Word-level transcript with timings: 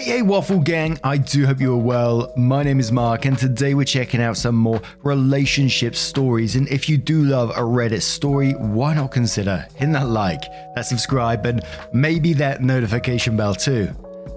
Hey, 0.00 0.12
hey, 0.12 0.22
Waffle 0.22 0.60
Gang, 0.60 0.98
I 1.04 1.18
do 1.18 1.44
hope 1.44 1.60
you 1.60 1.74
are 1.74 1.76
well. 1.76 2.32
My 2.34 2.62
name 2.62 2.80
is 2.80 2.90
Mark, 2.90 3.26
and 3.26 3.36
today 3.36 3.74
we're 3.74 3.84
checking 3.84 4.22
out 4.22 4.38
some 4.38 4.54
more 4.54 4.80
relationship 5.02 5.94
stories. 5.94 6.56
And 6.56 6.66
if 6.68 6.88
you 6.88 6.96
do 6.96 7.22
love 7.24 7.50
a 7.50 7.60
Reddit 7.60 8.00
story, 8.00 8.52
why 8.52 8.94
not 8.94 9.10
consider 9.10 9.66
hitting 9.74 9.92
that 9.92 10.08
like, 10.08 10.40
that 10.74 10.86
subscribe, 10.86 11.44
and 11.44 11.60
maybe 11.92 12.32
that 12.32 12.62
notification 12.62 13.36
bell 13.36 13.54
too? 13.54 13.90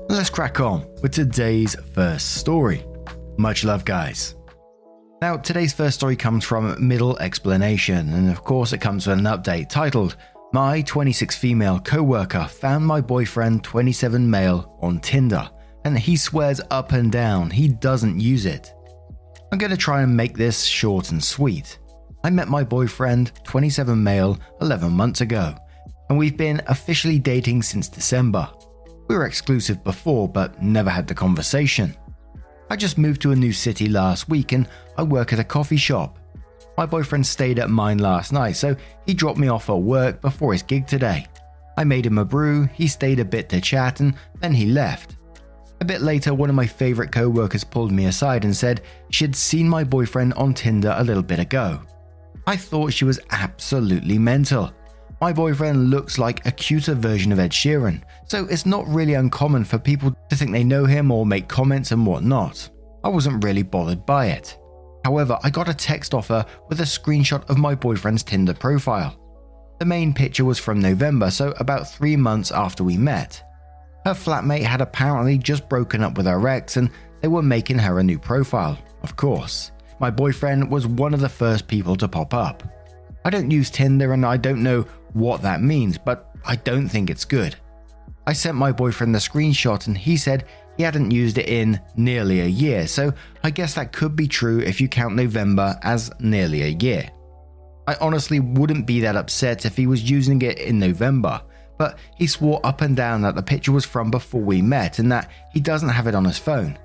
Let's 0.10 0.30
crack 0.30 0.60
on 0.60 0.86
with 1.02 1.14
today's 1.14 1.78
first 1.94 2.36
story. 2.36 2.86
Much 3.38 3.64
love, 3.64 3.86
guys. 3.86 4.36
Now, 5.22 5.38
today's 5.38 5.72
first 5.72 5.96
story 5.96 6.18
comes 6.18 6.44
from 6.44 6.76
Middle 6.86 7.18
Explanation, 7.20 8.14
and 8.14 8.30
of 8.30 8.44
course, 8.44 8.74
it 8.74 8.82
comes 8.82 9.08
with 9.08 9.18
an 9.18 9.24
update 9.24 9.70
titled 9.70 10.18
My 10.54 10.84
26 10.84 11.36
female 11.36 11.80
co 11.80 12.04
worker 12.04 12.46
found 12.46 12.86
my 12.86 13.02
boyfriend 13.02 13.64
27 13.64 14.30
male 14.30 14.78
on 14.84 15.00
Tinder, 15.00 15.50
and 15.84 15.98
he 15.98 16.16
swears 16.16 16.62
up 16.70 16.92
and 16.92 17.12
down 17.12 17.50
he 17.50 17.68
doesn't 17.68 18.20
use 18.20 18.46
it. 18.46 18.72
I'm 19.52 19.58
going 19.58 19.72
to 19.72 19.78
try 19.78 20.04
and 20.04 20.16
make 20.16 20.38
this 20.38 20.64
short 20.64 21.10
and 21.10 21.24
sweet. 21.24 21.80
I 22.24 22.30
met 22.30 22.50
my 22.50 22.64
boyfriend 22.64 23.32
27 23.46 24.04
male 24.04 24.38
11 24.62 24.92
months 24.92 25.22
ago, 25.22 25.56
and 26.10 26.20
we've 26.20 26.38
been 26.38 26.62
officially 26.68 27.18
dating 27.18 27.64
since 27.64 27.90
December. 27.90 28.48
We 29.08 29.16
were 29.16 29.26
exclusive 29.26 29.84
before, 29.84 30.30
but 30.30 30.62
never 30.62 30.92
had 30.92 31.08
the 31.08 31.16
conversation. 31.16 31.96
I 32.70 32.76
just 32.76 33.00
moved 33.00 33.24
to 33.24 33.32
a 33.32 33.36
new 33.36 33.54
city 33.54 33.90
last 33.90 34.30
week 34.30 34.52
and 34.52 34.70
I 35.00 35.04
work 35.04 35.34
at 35.34 35.40
a 35.40 35.44
coffee 35.44 35.78
shop. 35.78 36.20
My 36.78 36.86
boyfriend 36.86 37.26
stayed 37.26 37.60
at 37.60 37.70
mine 37.70 38.00
last 38.00 38.34
night, 38.34 38.54
so 38.54 38.76
he 39.06 39.14
dropped 39.14 39.38
me 39.38 39.48
off 39.48 39.70
at 39.70 39.76
work 39.76 40.22
before 40.22 40.54
his 40.54 40.64
gig 40.64 40.88
today. 40.88 41.28
I 41.78 41.84
made 41.84 42.06
him 42.06 42.18
a 42.18 42.26
brew, 42.26 42.66
he 42.74 42.88
stayed 42.88 43.20
a 43.20 43.26
bit 43.26 43.50
to 43.50 43.62
chat, 43.62 44.00
and 44.00 44.16
then 44.40 44.54
he 44.54 44.66
left. 44.66 45.18
A 45.82 45.86
bit 45.86 46.02
later, 46.02 46.34
one 46.34 46.50
of 46.50 46.56
my 46.56 46.66
favourite 46.66 47.12
co 47.12 47.30
workers 47.30 47.64
pulled 47.64 47.92
me 47.92 48.06
aside 48.06 48.46
and 48.46 48.56
said 48.56 48.82
she'd 49.10 49.36
seen 49.36 49.68
my 49.68 49.84
boyfriend 49.84 50.34
on 50.34 50.54
Tinder 50.54 50.96
a 50.98 51.04
little 51.04 51.24
bit 51.24 51.40
ago. 51.40 51.82
I 52.48 52.56
thought 52.56 52.94
she 52.94 53.06
was 53.06 53.20
absolutely 53.32 54.18
mental. 54.18 54.72
My 55.22 55.32
boyfriend 55.32 55.90
looks 55.90 56.18
like 56.18 56.46
a 56.46 56.52
cuter 56.52 56.96
version 56.96 57.32
of 57.32 57.40
Ed 57.40 57.52
Sheeran, 57.52 58.02
so 58.28 58.46
it's 58.48 58.66
not 58.66 58.88
really 58.88 59.14
uncommon 59.14 59.64
for 59.64 59.78
people 59.78 60.16
to 60.30 60.36
think 60.36 60.52
they 60.52 60.64
know 60.64 60.86
him 60.86 61.12
or 61.12 61.26
make 61.26 61.48
comments 61.48 61.92
and 61.92 62.06
whatnot. 62.06 62.70
I 63.04 63.10
wasn't 63.10 63.44
really 63.44 63.64
bothered 63.64 64.06
by 64.06 64.28
it. 64.28 64.58
However, 65.04 65.38
I 65.44 65.50
got 65.50 65.70
a 65.70 65.74
text 65.74 66.14
offer 66.14 66.46
with 66.70 66.80
a 66.80 66.86
screenshot 66.86 67.50
of 67.50 67.58
my 67.58 67.76
boyfriend's 67.76 68.24
Tinder 68.24 68.54
profile. 68.54 69.18
The 69.80 69.86
main 69.86 70.14
picture 70.14 70.46
was 70.46 70.60
from 70.60 70.80
November, 70.80 71.30
so 71.30 71.54
about 71.60 71.92
three 71.92 72.16
months 72.16 72.52
after 72.52 72.84
we 72.84 72.98
met. 72.98 73.44
Her 74.06 74.14
flatmate 74.14 74.64
had 74.64 74.82
apparently 74.82 75.38
just 75.38 75.68
broken 75.70 76.04
up 76.04 76.18
with 76.18 76.26
her 76.26 76.48
ex 76.48 76.78
and 76.78 76.90
they 77.22 77.28
were 77.28 77.42
making 77.42 77.80
her 77.80 78.00
a 78.00 78.04
new 78.04 78.20
profile, 78.20 78.78
of 79.02 79.16
course. 79.16 79.72
My 80.00 80.10
boyfriend 80.10 80.70
was 80.70 80.88
one 80.88 81.14
of 81.14 81.22
the 81.22 81.30
first 81.30 81.68
people 81.68 81.96
to 81.98 82.08
pop 82.08 82.34
up. 82.34 82.64
I 83.26 83.30
don't 83.30 83.52
use 83.52 83.70
Tinder 83.70 84.14
and 84.14 84.26
I 84.26 84.38
don't 84.38 84.64
know 84.64 84.86
what 85.14 85.42
that 85.42 85.62
means, 85.62 85.98
but 85.98 86.32
I 86.46 86.58
don't 86.58 86.90
think 86.90 87.10
it's 87.10 87.26
good. 87.26 87.56
I 88.28 88.34
sent 88.34 88.58
my 88.58 88.72
boyfriend 88.72 89.14
the 89.14 89.20
screenshot 89.20 89.88
and 89.88 89.98
he 89.98 90.18
said 90.18 90.46
he 90.78 90.84
hadn't 90.84 91.12
used 91.12 91.38
it 91.38 91.48
in 91.48 91.80
nearly 91.96 92.42
a 92.42 92.48
year, 92.48 92.88
so 92.88 93.14
I 93.44 93.50
guess 93.52 93.76
that 93.76 93.94
could 93.94 94.16
be 94.16 94.28
true 94.28 94.60
if 94.60 94.82
you 94.82 94.88
count 94.88 95.16
November 95.16 95.78
as 95.84 96.12
nearly 96.20 96.64
a 96.64 96.68
year. 96.68 97.10
I 97.88 97.96
honestly 98.00 98.40
wouldn't 98.40 98.88
be 98.88 99.02
that 99.02 99.16
upset 99.16 99.66
if 99.66 99.76
he 99.76 99.88
was 99.88 100.10
using 100.10 100.42
it 100.42 100.58
in 100.58 100.80
November, 100.80 101.42
but 101.78 102.00
he 102.16 102.28
swore 102.28 102.62
up 102.64 102.82
and 102.82 102.96
down 102.96 103.22
that 103.22 103.36
the 103.36 103.44
picture 103.44 103.72
was 103.72 103.86
from 103.86 104.10
before 104.10 104.42
we 104.42 104.62
met 104.62 105.00
and 105.00 105.12
that 105.12 105.30
he 105.52 105.60
doesn't 105.60 105.90
have 105.90 106.08
it 106.08 106.16
on 106.16 106.26
his 106.26 106.38
phone. 106.38 106.78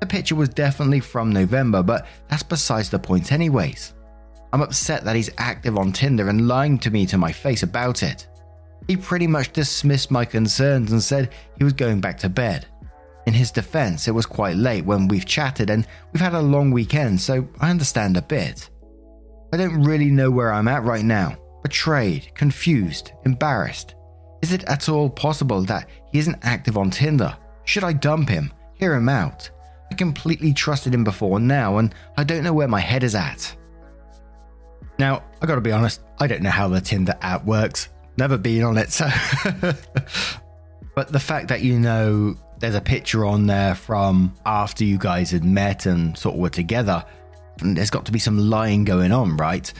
The 0.00 0.06
picture 0.06 0.34
was 0.34 0.48
definitely 0.48 1.00
from 1.00 1.30
November, 1.32 1.82
but 1.82 2.06
that's 2.28 2.42
besides 2.42 2.90
the 2.90 2.98
point, 2.98 3.32
anyways. 3.32 3.92
I'm 4.52 4.62
upset 4.62 5.04
that 5.04 5.16
he's 5.16 5.30
active 5.36 5.76
on 5.76 5.92
Tinder 5.92 6.28
and 6.28 6.48
lying 6.48 6.78
to 6.78 6.90
me 6.90 7.06
to 7.06 7.18
my 7.18 7.32
face 7.32 7.62
about 7.62 8.02
it. 8.02 8.26
He 8.88 8.96
pretty 8.96 9.26
much 9.26 9.52
dismissed 9.52 10.10
my 10.10 10.24
concerns 10.24 10.90
and 10.90 11.02
said 11.02 11.30
he 11.58 11.64
was 11.64 11.74
going 11.74 12.00
back 12.00 12.18
to 12.18 12.28
bed. 12.28 12.66
In 13.30 13.34
his 13.34 13.52
defense, 13.52 14.08
it 14.08 14.10
was 14.10 14.26
quite 14.26 14.56
late 14.56 14.84
when 14.84 15.06
we've 15.06 15.24
chatted 15.24 15.70
and 15.70 15.86
we've 16.12 16.20
had 16.20 16.34
a 16.34 16.42
long 16.42 16.72
weekend, 16.72 17.20
so 17.20 17.46
I 17.60 17.70
understand 17.70 18.16
a 18.16 18.22
bit. 18.22 18.68
I 19.52 19.56
don't 19.56 19.84
really 19.84 20.10
know 20.10 20.32
where 20.32 20.52
I'm 20.52 20.66
at 20.66 20.82
right 20.82 21.04
now. 21.04 21.36
Betrayed, 21.62 22.34
confused, 22.34 23.12
embarrassed. 23.24 23.94
Is 24.42 24.52
it 24.52 24.64
at 24.64 24.88
all 24.88 25.08
possible 25.08 25.62
that 25.62 25.88
he 26.10 26.18
isn't 26.18 26.40
active 26.42 26.76
on 26.76 26.90
Tinder? 26.90 27.36
Should 27.66 27.84
I 27.84 27.92
dump 27.92 28.28
him? 28.28 28.52
Hear 28.74 28.94
him 28.94 29.08
out? 29.08 29.48
I 29.92 29.94
completely 29.94 30.52
trusted 30.52 30.92
him 30.92 31.04
before 31.04 31.38
now, 31.38 31.78
and 31.78 31.94
I 32.16 32.24
don't 32.24 32.42
know 32.42 32.52
where 32.52 32.66
my 32.66 32.80
head 32.80 33.04
is 33.04 33.14
at. 33.14 33.56
Now, 34.98 35.22
I 35.40 35.46
gotta 35.46 35.60
be 35.60 35.70
honest, 35.70 36.00
I 36.18 36.26
don't 36.26 36.42
know 36.42 36.50
how 36.50 36.66
the 36.66 36.80
Tinder 36.80 37.14
app 37.20 37.44
works. 37.44 37.90
Never 38.16 38.36
been 38.36 38.64
on 38.64 38.76
it, 38.76 38.90
so. 38.90 39.06
but 40.96 41.12
the 41.12 41.20
fact 41.20 41.46
that 41.46 41.60
you 41.60 41.78
know 41.78 42.36
there's 42.60 42.74
a 42.74 42.80
picture 42.80 43.24
on 43.24 43.46
there 43.46 43.74
from 43.74 44.34
after 44.44 44.84
you 44.84 44.98
guys 44.98 45.30
had 45.30 45.44
met 45.44 45.86
and 45.86 46.16
sort 46.16 46.34
of 46.34 46.40
were 46.40 46.50
together, 46.50 47.04
And 47.60 47.76
there's 47.76 47.90
got 47.90 48.04
to 48.06 48.12
be 48.12 48.18
some 48.18 48.38
lying 48.38 48.84
going 48.84 49.12
on, 49.12 49.36
right? 49.36 49.72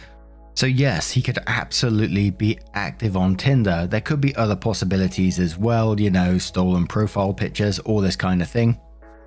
So, 0.55 0.67
yes, 0.67 1.11
he 1.11 1.23
could 1.23 1.39
absolutely 1.47 2.31
be 2.31 2.59
active 2.75 3.17
on 3.17 3.37
Tinder. 3.37 3.87
There 3.87 4.01
could 4.01 4.21
be 4.21 4.35
other 4.35 4.57
possibilities 4.57 5.39
as 5.39 5.57
well, 5.57 5.99
you 5.99 6.11
know, 6.11 6.39
stolen 6.39 6.87
profile 6.87 7.33
pictures, 7.33 7.79
all 7.81 8.01
this 8.01 8.17
kind 8.17 8.43
of 8.43 8.49
thing. 8.49 8.79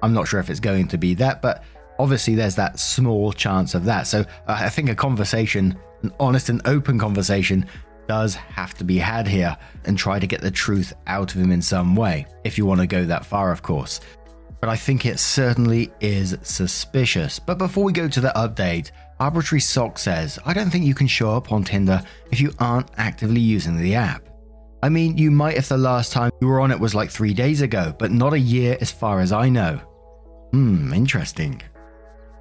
I'm 0.01 0.13
not 0.13 0.27
sure 0.27 0.39
if 0.39 0.49
it's 0.49 0.59
going 0.59 0.87
to 0.89 0.97
be 0.97 1.13
that, 1.15 1.41
but 1.41 1.63
obviously 1.97 2.35
there's 2.35 2.55
that 2.55 2.77
small 2.79 3.31
chance 3.31 3.73
of 3.73 3.85
that. 3.85 4.07
So, 4.07 4.21
uh, 4.47 4.57
I 4.59 4.69
think 4.69 4.89
a 4.89 4.95
conversation, 4.95 5.77
an 6.01 6.11
honest 6.19 6.49
and 6.49 6.61
open 6.65 6.99
conversation, 6.99 7.65
does 8.07 8.35
have 8.35 8.73
to 8.75 8.83
be 8.83 8.97
had 8.97 9.27
here 9.27 9.57
and 9.85 9.97
try 9.97 10.19
to 10.19 10.27
get 10.27 10.41
the 10.41 10.51
truth 10.51 10.93
out 11.07 11.33
of 11.33 11.41
him 11.41 11.51
in 11.51 11.61
some 11.61 11.95
way, 11.95 12.25
if 12.43 12.57
you 12.57 12.65
want 12.65 12.81
to 12.81 12.87
go 12.87 13.05
that 13.05 13.25
far, 13.25 13.51
of 13.51 13.61
course. 13.61 13.99
But 14.59 14.69
I 14.69 14.75
think 14.75 15.05
it 15.05 15.19
certainly 15.19 15.91
is 15.99 16.37
suspicious. 16.41 17.39
But 17.39 17.57
before 17.57 17.83
we 17.83 17.91
go 17.91 18.07
to 18.07 18.21
the 18.21 18.31
update, 18.35 18.91
Arbitrary 19.19 19.59
Sock 19.61 19.97
says, 19.97 20.39
I 20.45 20.53
don't 20.53 20.69
think 20.69 20.85
you 20.85 20.95
can 20.95 21.07
show 21.07 21.35
up 21.35 21.51
on 21.51 21.63
Tinder 21.63 22.01
if 22.31 22.39
you 22.39 22.53
aren't 22.59 22.89
actively 22.97 23.41
using 23.41 23.77
the 23.77 23.95
app. 23.95 24.23
I 24.81 24.89
mean, 24.89 25.17
you 25.17 25.31
might 25.31 25.57
if 25.57 25.69
the 25.69 25.77
last 25.77 26.11
time 26.11 26.31
you 26.41 26.47
were 26.47 26.59
on 26.59 26.71
it 26.71 26.79
was 26.79 26.93
like 26.93 27.09
three 27.09 27.33
days 27.33 27.61
ago, 27.61 27.95
but 27.97 28.11
not 28.11 28.33
a 28.33 28.39
year 28.39 28.77
as 28.81 28.91
far 28.91 29.21
as 29.21 29.31
I 29.31 29.49
know. 29.49 29.77
Hmm, 30.51 30.93
interesting. 30.93 31.61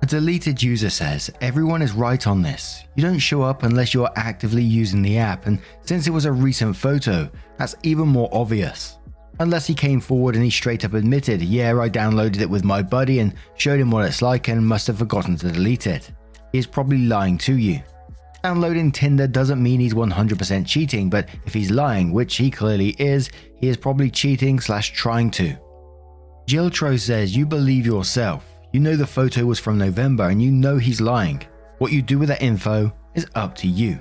A 0.03 0.07
deleted 0.07 0.61
user 0.61 0.91
says, 0.91 1.31
Everyone 1.41 1.81
is 1.81 1.93
right 1.93 2.27
on 2.27 2.43
this. 2.43 2.83
You 2.97 3.05
don't 3.05 3.21
show 3.21 3.43
up 3.43 3.63
unless 3.63 3.95
you 3.95 4.03
are 4.03 4.13
actively 4.17 4.63
using 4.63 5.01
the 5.01 5.17
app, 5.17 5.47
and 5.47 5.61
since 5.83 6.09
it 6.09 6.11
was 6.11 6.25
a 6.25 6.33
recent 6.33 6.77
photo, 6.77 7.31
that's 7.57 7.77
even 7.85 8.09
more 8.09 8.29
obvious. 8.33 8.99
Unless 9.39 9.69
he 9.69 9.75
came 9.75 10.01
forward 10.01 10.35
and 10.35 10.43
he 10.43 10.51
straight 10.51 10.85
up 10.85 10.95
admitted, 10.95 11.41
Yeah, 11.41 11.79
I 11.79 11.89
downloaded 11.89 12.41
it 12.41 12.51
with 12.51 12.65
my 12.65 12.83
buddy 12.83 13.21
and 13.21 13.33
showed 13.57 13.79
him 13.79 13.93
what 13.93 14.05
it's 14.05 14.23
like 14.23 14.49
and 14.49 14.67
must 14.67 14.89
have 14.89 14.99
forgotten 14.99 15.37
to 15.37 15.53
delete 15.53 15.87
it. 15.87 16.11
He 16.51 16.59
is 16.59 16.67
probably 16.67 16.99
lying 16.99 17.39
to 17.39 17.57
you. 17.57 17.81
Downloading 18.43 18.91
Tinder 18.91 19.29
doesn't 19.29 19.63
mean 19.63 19.79
he's 19.79 19.95
100% 19.95 20.67
cheating, 20.67 21.11
but 21.11 21.29
if 21.47 21.55
he's 21.55 21.71
lying, 21.71 22.13
which 22.13 22.37
he 22.37 22.51
clearly 22.51 22.97
is, 22.99 23.31
he 23.61 23.69
is 23.69 23.77
probably 23.77 24.11
cheating 24.11 24.59
slash 24.59 24.93
trying 24.93 25.31
to. 25.31 25.57
Jill 26.49 26.71
Tro 26.71 26.97
says, 26.97 27.37
You 27.37 27.47
believe 27.47 27.87
yourself. 27.87 28.52
You 28.73 28.81
know 28.81 28.97
the 28.97 29.07
photo 29.07 29.45
was 29.45 29.59
from 29.61 29.77
November 29.77 30.31
and 30.31 30.43
you 30.43 30.51
know 30.51 30.79
he's 30.79 30.99
lying. 30.99 31.43
What 31.77 31.93
you 31.93 32.01
do 32.01 32.19
with 32.19 32.31
that 32.31 32.41
info 32.41 32.91
is 33.15 33.27
up 33.35 33.55
to 33.57 33.69
you. 33.69 34.01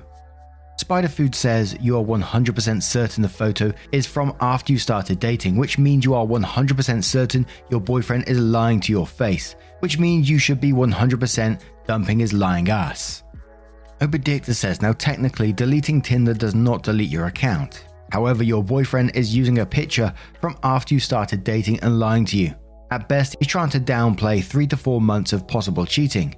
Spiderfood 0.82 1.34
says 1.34 1.76
you 1.78 1.98
are 1.98 2.02
100% 2.02 2.82
certain 2.82 3.22
the 3.22 3.28
photo 3.28 3.70
is 3.92 4.06
from 4.06 4.34
after 4.40 4.72
you 4.72 4.78
started 4.78 5.20
dating, 5.20 5.56
which 5.56 5.76
means 5.76 6.06
you 6.06 6.14
are 6.14 6.24
100% 6.24 7.04
certain 7.04 7.46
your 7.70 7.80
boyfriend 7.80 8.26
is 8.26 8.38
lying 8.38 8.80
to 8.80 8.92
your 8.92 9.06
face, 9.06 9.56
which 9.80 9.98
means 9.98 10.30
you 10.30 10.38
should 10.38 10.60
be 10.60 10.72
100% 10.72 11.60
dumping 11.86 12.18
his 12.20 12.32
lying 12.32 12.70
ass. 12.70 13.24
Obedicta 14.00 14.54
says 14.54 14.80
now 14.80 14.94
technically 14.94 15.52
deleting 15.52 16.00
Tinder 16.00 16.32
does 16.32 16.54
not 16.54 16.82
delete 16.82 17.10
your 17.10 17.26
account. 17.26 17.84
However, 18.10 18.42
your 18.42 18.64
boyfriend 18.64 19.14
is 19.14 19.36
using 19.36 19.58
a 19.58 19.66
picture 19.66 20.12
from 20.40 20.56
after 20.62 20.94
you 20.94 21.00
started 21.00 21.44
dating 21.44 21.80
and 21.80 22.00
lying 22.00 22.24
to 22.26 22.38
you. 22.38 22.54
At 22.92 23.08
best, 23.08 23.36
he's 23.38 23.48
trying 23.48 23.70
to 23.70 23.80
downplay 23.80 24.44
three 24.44 24.66
to 24.66 24.76
four 24.76 25.00
months 25.00 25.32
of 25.32 25.48
possible 25.48 25.86
cheating. 25.86 26.34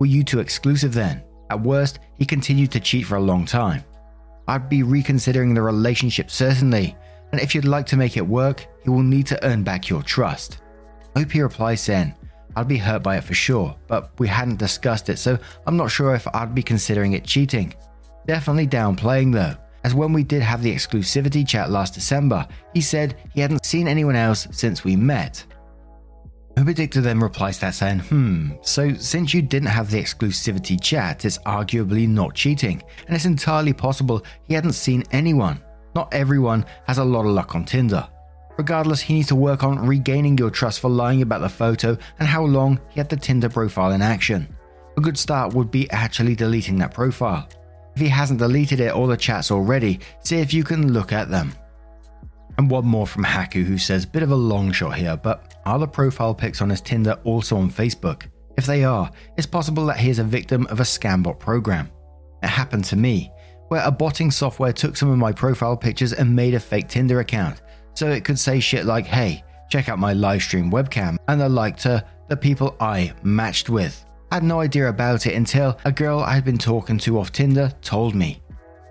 Were 0.00 0.06
you 0.06 0.24
too 0.24 0.40
exclusive 0.40 0.94
then? 0.94 1.22
At 1.50 1.60
worst, 1.60 1.98
he 2.16 2.24
continued 2.24 2.72
to 2.72 2.80
cheat 2.80 3.04
for 3.04 3.16
a 3.16 3.20
long 3.20 3.44
time. 3.44 3.84
I'd 4.46 4.70
be 4.70 4.82
reconsidering 4.82 5.52
the 5.52 5.60
relationship 5.60 6.30
certainly, 6.30 6.96
and 7.30 7.42
if 7.42 7.54
you'd 7.54 7.66
like 7.66 7.84
to 7.88 7.98
make 7.98 8.16
it 8.16 8.26
work, 8.26 8.66
he 8.84 8.88
will 8.88 9.02
need 9.02 9.26
to 9.26 9.44
earn 9.46 9.64
back 9.64 9.90
your 9.90 10.02
trust. 10.02 10.62
OP 11.14 11.34
replies 11.34 11.82
saying, 11.82 12.14
I'd 12.56 12.68
be 12.68 12.78
hurt 12.78 13.02
by 13.02 13.18
it 13.18 13.24
for 13.24 13.34
sure, 13.34 13.76
but 13.86 14.10
we 14.18 14.28
hadn't 14.28 14.56
discussed 14.56 15.10
it, 15.10 15.18
so 15.18 15.38
I'm 15.66 15.76
not 15.76 15.90
sure 15.90 16.14
if 16.14 16.26
I'd 16.34 16.54
be 16.54 16.62
considering 16.62 17.12
it 17.12 17.24
cheating. 17.24 17.74
Definitely 18.26 18.68
downplaying 18.68 19.34
though, 19.34 19.56
as 19.84 19.94
when 19.94 20.14
we 20.14 20.24
did 20.24 20.40
have 20.40 20.62
the 20.62 20.74
exclusivity 20.74 21.46
chat 21.46 21.68
last 21.70 21.92
December, 21.92 22.48
he 22.72 22.80
said 22.80 23.14
he 23.34 23.42
hadn't 23.42 23.66
seen 23.66 23.86
anyone 23.86 24.16
else 24.16 24.48
since 24.52 24.84
we 24.84 24.96
met. 24.96 25.44
Obedictor 26.58 27.00
then 27.00 27.20
replies 27.20 27.60
that 27.60 27.74
saying, 27.74 28.00
hmm, 28.00 28.50
so 28.62 28.92
since 28.94 29.32
you 29.32 29.42
didn't 29.42 29.68
have 29.68 29.90
the 29.90 30.02
exclusivity 30.02 30.80
chat, 30.80 31.24
it's 31.24 31.38
arguably 31.38 32.08
not 32.08 32.34
cheating, 32.34 32.82
and 33.06 33.14
it's 33.14 33.26
entirely 33.26 33.72
possible 33.72 34.24
he 34.42 34.54
hadn't 34.54 34.72
seen 34.72 35.04
anyone. 35.12 35.62
Not 35.94 36.12
everyone 36.12 36.66
has 36.86 36.98
a 36.98 37.04
lot 37.04 37.26
of 37.26 37.32
luck 37.32 37.54
on 37.54 37.64
Tinder. 37.64 38.08
Regardless, 38.56 39.00
he 39.00 39.14
needs 39.14 39.28
to 39.28 39.36
work 39.36 39.62
on 39.62 39.86
regaining 39.86 40.36
your 40.36 40.50
trust 40.50 40.80
for 40.80 40.90
lying 40.90 41.22
about 41.22 41.42
the 41.42 41.48
photo 41.48 41.96
and 42.18 42.26
how 42.26 42.44
long 42.44 42.80
he 42.88 42.98
had 42.98 43.08
the 43.08 43.16
Tinder 43.16 43.48
profile 43.48 43.92
in 43.92 44.02
action. 44.02 44.48
A 44.96 45.00
good 45.00 45.16
start 45.16 45.54
would 45.54 45.70
be 45.70 45.88
actually 45.92 46.34
deleting 46.34 46.76
that 46.78 46.92
profile. 46.92 47.48
If 47.94 48.00
he 48.00 48.08
hasn't 48.08 48.40
deleted 48.40 48.80
it 48.80 48.96
or 48.96 49.06
the 49.06 49.16
chats 49.16 49.52
already, 49.52 50.00
see 50.20 50.38
if 50.38 50.52
you 50.52 50.64
can 50.64 50.92
look 50.92 51.12
at 51.12 51.28
them. 51.28 51.52
And 52.58 52.68
one 52.68 52.84
more 52.84 53.06
from 53.06 53.24
Haku 53.24 53.64
who 53.64 53.78
says, 53.78 54.04
bit 54.04 54.24
of 54.24 54.32
a 54.32 54.36
long 54.36 54.72
shot 54.72 54.96
here, 54.96 55.16
but 55.16 55.54
are 55.64 55.78
the 55.78 55.86
profile 55.86 56.34
pics 56.34 56.60
on 56.60 56.70
his 56.70 56.80
Tinder 56.80 57.16
also 57.22 57.56
on 57.56 57.70
Facebook? 57.70 58.26
If 58.56 58.66
they 58.66 58.82
are, 58.82 59.10
it's 59.36 59.46
possible 59.46 59.86
that 59.86 59.98
he 59.98 60.10
is 60.10 60.18
a 60.18 60.24
victim 60.24 60.66
of 60.66 60.80
a 60.80 60.84
scambot 60.84 61.38
program. 61.38 61.88
It 62.42 62.48
happened 62.48 62.84
to 62.86 62.96
me, 62.96 63.30
where 63.68 63.84
a 63.84 63.90
botting 63.92 64.32
software 64.32 64.72
took 64.72 64.96
some 64.96 65.10
of 65.10 65.18
my 65.18 65.30
profile 65.30 65.76
pictures 65.76 66.12
and 66.12 66.34
made 66.34 66.54
a 66.54 66.60
fake 66.60 66.88
Tinder 66.88 67.20
account, 67.20 67.62
so 67.94 68.10
it 68.10 68.24
could 68.24 68.38
say 68.38 68.58
shit 68.58 68.86
like, 68.86 69.06
hey, 69.06 69.44
check 69.70 69.88
out 69.88 70.00
my 70.00 70.12
livestream 70.12 70.72
webcam, 70.72 71.16
and 71.28 71.40
the 71.40 71.48
like 71.48 71.76
to 71.78 72.04
the 72.28 72.36
people 72.36 72.76
I 72.80 73.12
matched 73.22 73.70
with. 73.70 74.04
I 74.32 74.36
had 74.36 74.44
no 74.44 74.60
idea 74.60 74.88
about 74.88 75.26
it 75.26 75.34
until 75.34 75.78
a 75.84 75.92
girl 75.92 76.20
I 76.20 76.34
had 76.34 76.44
been 76.44 76.58
talking 76.58 76.98
to 76.98 77.18
off 77.18 77.30
Tinder 77.30 77.72
told 77.82 78.14
me. 78.16 78.42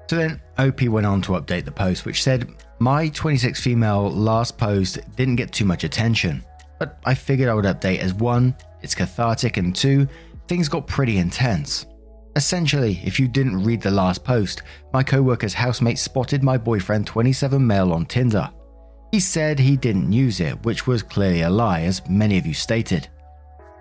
So 0.09 0.15
then 0.15 0.41
OP 0.57 0.83
went 0.83 1.05
on 1.05 1.21
to 1.23 1.33
update 1.33 1.65
the 1.65 1.71
post, 1.71 2.05
which 2.05 2.23
said, 2.23 2.63
My 2.79 3.09
26 3.09 3.59
female 3.59 4.11
last 4.11 4.55
post 4.55 4.99
didn't 5.15 5.37
get 5.37 5.51
too 5.51 5.65
much 5.65 5.83
attention, 5.83 6.43
but 6.77 6.99
I 7.05 7.15
figured 7.15 7.49
I 7.49 7.55
would 7.55 7.65
update 7.65 7.99
as 7.99 8.13
one, 8.13 8.55
it's 8.83 8.93
cathartic, 8.93 9.57
and 9.57 9.75
two, 9.75 10.07
things 10.47 10.69
got 10.69 10.85
pretty 10.85 11.17
intense. 11.17 11.87
Essentially, 12.35 13.01
if 13.03 13.19
you 13.19 13.27
didn't 13.27 13.63
read 13.63 13.81
the 13.81 13.89
last 13.89 14.23
post, 14.23 14.61
my 14.93 15.01
co 15.01 15.23
worker's 15.23 15.55
housemate 15.55 15.97
spotted 15.97 16.43
my 16.43 16.55
boyfriend 16.55 17.07
27 17.07 17.65
male 17.65 17.91
on 17.91 18.05
Tinder. 18.05 18.47
He 19.11 19.19
said 19.19 19.57
he 19.57 19.75
didn't 19.75 20.13
use 20.13 20.39
it, 20.39 20.63
which 20.63 20.85
was 20.85 21.01
clearly 21.01 21.41
a 21.41 21.49
lie, 21.49 21.81
as 21.81 22.07
many 22.07 22.37
of 22.37 22.45
you 22.45 22.53
stated. 22.53 23.07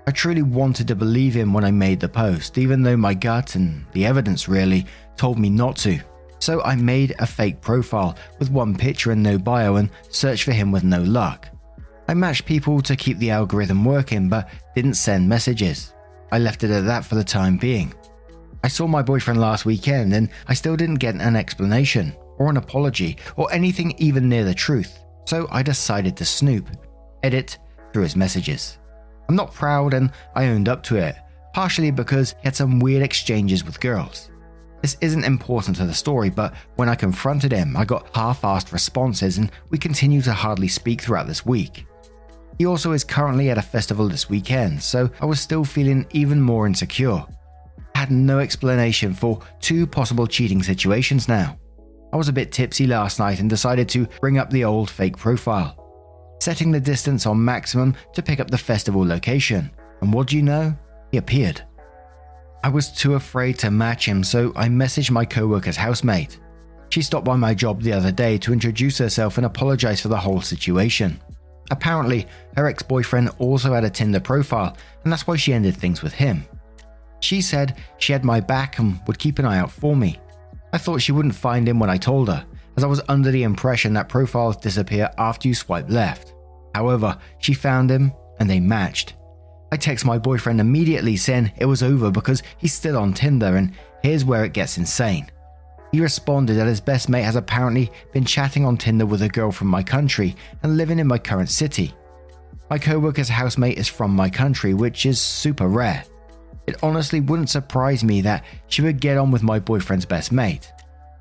I 0.07 0.11
truly 0.11 0.41
wanted 0.41 0.89
to 0.89 0.95
believe 0.95 1.35
him 1.35 1.53
when 1.53 1.65
I 1.65 1.71
made 1.71 2.01
the 2.01 2.09
post, 2.09 2.57
even 2.57 2.83
though 2.83 2.97
my 2.97 3.13
gut 3.13 3.57
and 3.57 3.85
the 3.93 4.07
evidence 4.07 4.49
really 4.49 4.87
told 5.17 5.39
me 5.39 5.51
not 5.51 5.77
to. 5.79 6.01
So 6.39 6.63
I 6.63 6.77
made 6.77 7.15
a 7.19 7.27
fake 7.27 7.61
profile 7.61 8.17
with 8.39 8.51
one 8.51 8.77
picture 8.77 9.13
and 9.13 9.23
no 9.23 9.39
bio 9.39 9.77
and 9.77 9.91
searched 10.11 10.45
for 10.45 10.53
him 10.53 10.71
with 10.71 10.85
no 10.85 11.03
luck. 11.03 11.49
I 12.09 12.15
matched 12.15 12.47
people 12.47 12.81
to 12.83 12.97
keep 12.97 13.19
the 13.19 13.31
algorithm 13.31 13.85
working 13.85 14.29
but 14.29 14.49
didn't 14.75 14.95
send 14.95 15.29
messages. 15.29 15.95
I 16.31 16.39
left 16.39 16.65
it 16.65 16.71
at 16.71 16.85
that 16.85 17.05
for 17.05 17.15
the 17.15 17.25
time 17.25 17.57
being. 17.57 17.95
I 18.63 18.69
saw 18.69 18.87
my 18.87 19.03
boyfriend 19.03 19.41
last 19.41 19.65
weekend 19.65 20.13
and 20.13 20.29
I 20.49 20.55
still 20.55 20.77
didn't 20.77 20.97
get 20.97 21.15
an 21.15 21.37
explanation 21.37 22.15
or 22.39 22.51
an 22.51 22.57
apology 22.57 23.17
or 23.37 23.53
anything 23.53 23.95
even 23.99 24.29
near 24.29 24.45
the 24.45 24.55
truth. 24.55 24.99
So 25.25 25.49
I 25.51 25.63
decided 25.63 26.17
to 26.17 26.25
snoop, 26.25 26.69
edit 27.23 27.59
through 27.93 28.05
his 28.05 28.17
messages. 28.17 28.79
I'm 29.29 29.37
not 29.37 29.55
proud 29.55 29.95
and 29.95 30.13
I 30.35 30.47
owned 30.47 30.69
up 30.69 30.83
to 30.85 30.97
it, 30.97 31.17
partially 31.53 31.91
because 31.91 32.33
he 32.33 32.45
had 32.45 32.57
some 32.57 32.79
weird 32.79 33.03
exchanges 33.03 33.65
with 33.65 33.81
girls. 33.81 34.31
This 34.87 34.97
isn't 35.01 35.25
important 35.25 35.77
to 35.79 35.85
the 35.85 35.93
story, 35.93 36.31
but 36.31 36.55
when 36.77 36.89
I 36.89 36.95
confronted 36.95 37.51
him, 37.51 37.77
I 37.77 37.85
got 37.85 38.07
half 38.15 38.43
assed 38.43 38.73
responses 38.73 39.37
and 39.37 39.51
we 39.69 39.79
continue 39.79 40.23
to 40.23 40.33
hardly 40.33 40.69
speak 40.69 41.01
throughout 41.01 41.27
this 41.27 41.45
week. 41.45 41.85
He 42.57 42.67
also 42.67 42.93
is 42.93 43.03
currently 43.03 43.51
at 43.51 43.59
a 43.59 43.63
festival 43.63 44.09
this 44.09 44.31
weekend, 44.31 44.81
so 44.81 45.11
I 45.21 45.27
was 45.27 45.41
still 45.41 45.65
feeling 45.65 46.07
even 46.13 46.41
more 46.41 46.69
insecure. 46.69 47.25
I 47.97 47.99
had 47.99 48.13
no 48.13 48.39
explanation 48.39 49.13
for 49.13 49.41
two 49.59 49.89
possible 49.89 50.29
cheating 50.29 50.63
situations 50.63 51.27
now. 51.27 51.59
I 52.13 52.17
was 52.17 52.29
a 52.29 52.33
bit 52.33 52.53
tipsy 52.53 52.87
last 52.87 53.19
night 53.19 53.41
and 53.41 53.51
decided 53.51 53.89
to 53.89 54.07
bring 54.21 54.39
up 54.39 54.51
the 54.51 54.63
old 54.63 54.89
fake 54.89 55.17
profile 55.17 55.83
setting 56.41 56.71
the 56.71 56.79
distance 56.79 57.27
on 57.27 57.45
maximum 57.45 57.97
to 58.13 58.23
pick 58.23 58.39
up 58.39 58.53
the 58.53 58.59
festival 58.59 59.05
location. 59.05 59.69
And 60.01 60.13
what 60.13 60.29
do 60.29 60.37
you 60.37 60.43
know? 60.43 60.77
He 61.11 61.19
appeared. 61.19 61.61
I 62.63 62.69
was 62.69 62.91
too 62.91 63.15
afraid 63.15 63.59
to 63.61 63.71
match 63.71 64.07
him, 64.07 64.25
so 64.25 64.53
I 64.57 64.69
messaged 64.69 65.11
my 65.11 65.25
co 65.25 65.47
worker's 65.47 65.77
housemate. 65.77 66.39
She 66.91 67.03
stopped 67.03 67.25
by 67.25 67.37
my 67.37 67.55
job 67.55 67.83
the 67.83 67.93
other 67.93 68.13
day 68.13 68.39
to 68.39 68.53
introduce 68.53 68.99
herself 68.99 69.37
and 69.37 69.47
apologize 69.47 70.01
for 70.01 70.09
the 70.09 70.17
whole 70.17 70.41
situation. 70.41 71.21
Apparently, 71.71 72.27
her 72.57 72.67
ex 72.67 72.83
boyfriend 72.83 73.31
also 73.39 73.73
had 73.75 73.85
a 73.85 73.91
Tinder 73.91 74.21
profile, 74.21 74.77
and 75.05 75.13
that's 75.13 75.27
why 75.27 75.37
she 75.37 75.53
ended 75.53 75.77
things 75.77 76.03
with 76.03 76.13
him. 76.13 76.45
She 77.21 77.41
said 77.41 77.77
she 77.99 78.13
had 78.13 78.25
my 78.25 78.41
back 78.41 78.79
and 78.79 79.01
would 79.07 79.19
keep 79.19 79.39
an 79.39 79.45
eye 79.45 79.59
out 79.59 79.71
for 79.71 79.97
me. 79.97 80.21
I 80.73 80.79
thought 80.79 81.03
she 81.03 81.13
wouldn't 81.13 81.35
find 81.35 81.69
him 81.69 81.79
when 81.79 81.91
I 81.91 81.97
told 81.97 82.29
her, 82.29 82.45
as 82.77 82.85
I 82.85 82.89
was 82.89 83.03
under 83.09 83.31
the 83.31 83.43
impression 83.43 83.95
that 83.95 84.09
profiles 84.09 84.57
disappear 84.57 85.11
after 85.19 85.49
you 85.49 85.55
swipe 85.55 85.91
left. 85.91 86.35
However, 86.75 87.19
she 87.39 87.55
found 87.55 87.91
him 87.91 88.13
and 88.39 88.49
they 88.49 88.61
matched. 88.61 89.15
I 89.73 89.77
text 89.77 90.05
my 90.05 90.19
boyfriend 90.19 90.61
immediately 90.61 91.17
saying 91.17 91.53
it 91.57 91.67
was 91.67 91.83
over 91.83 92.11
because 92.11 92.43
he's 92.59 92.73
still 92.73 92.97
on 92.97 93.13
Tinder 93.13 93.57
and 93.57 93.73
here's 94.03 94.25
where 94.25 94.45
it 94.45 94.53
gets 94.53 94.79
insane. 94.79 95.27
He 95.93 96.01
responded 96.01 96.55
that 96.55 96.67
his 96.67 96.81
best 96.81 97.09
mate 97.09 97.23
has 97.23 97.37
apparently 97.37 97.91
been 98.13 98.25
chatting 98.25 98.65
on 98.65 98.77
Tinder 98.77 99.07
with 99.07 99.23
a 99.23 99.29
girl 99.29 99.51
from 99.51 99.69
my 99.69 99.83
country 99.83 100.37
and 100.63 100.77
living 100.77 100.99
in 100.99 101.07
my 101.07 101.19
current 101.19 101.49
city. 101.49 101.95
My 102.71 102.79
co 102.79 102.99
worker's 102.99 103.29
housemate 103.29 103.79
is 103.79 103.89
from 103.89 104.15
my 104.15 104.29
country, 104.29 104.75
which 104.75 105.07
is 105.07 105.21
super 105.21 105.69
rare. 105.69 106.05
It 106.67 106.77
honestly 106.83 107.21
wouldn't 107.21 107.51
surprise 107.51 108.03
me 108.03 108.21
that 108.23 108.45
she 108.67 108.83
would 108.83 109.01
get 109.01 109.19
on 109.19 109.31
with 109.31 109.43
my 109.43 109.59
boyfriend's 109.59 110.05
best 110.05 110.33
mate. 110.33 110.73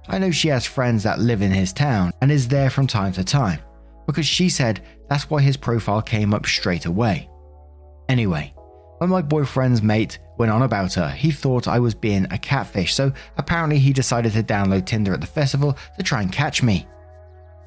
I 0.07 0.17
know 0.17 0.31
she 0.31 0.49
has 0.49 0.65
friends 0.65 1.03
that 1.03 1.19
live 1.19 1.41
in 1.41 1.51
his 1.51 1.73
town 1.73 2.11
and 2.21 2.31
is 2.31 2.47
there 2.47 2.69
from 2.69 2.87
time 2.87 3.13
to 3.13 3.23
time, 3.23 3.59
because 4.05 4.25
she 4.25 4.49
said 4.49 4.81
that's 5.07 5.29
why 5.29 5.41
his 5.41 5.57
profile 5.57 6.01
came 6.01 6.33
up 6.33 6.45
straight 6.45 6.85
away. 6.85 7.29
Anyway, 8.09 8.53
when 8.99 9.09
my 9.09 9.21
boyfriend's 9.21 9.81
mate 9.81 10.19
went 10.37 10.51
on 10.51 10.61
about 10.61 10.93
her, 10.93 11.09
he 11.09 11.31
thought 11.31 11.67
I 11.67 11.79
was 11.79 11.93
being 11.93 12.25
a 12.31 12.37
catfish, 12.37 12.93
so 12.93 13.11
apparently 13.37 13.79
he 13.79 13.93
decided 13.93 14.33
to 14.33 14.43
download 14.43 14.85
Tinder 14.85 15.13
at 15.13 15.21
the 15.21 15.27
festival 15.27 15.77
to 15.97 16.03
try 16.03 16.21
and 16.21 16.31
catch 16.31 16.63
me. 16.63 16.87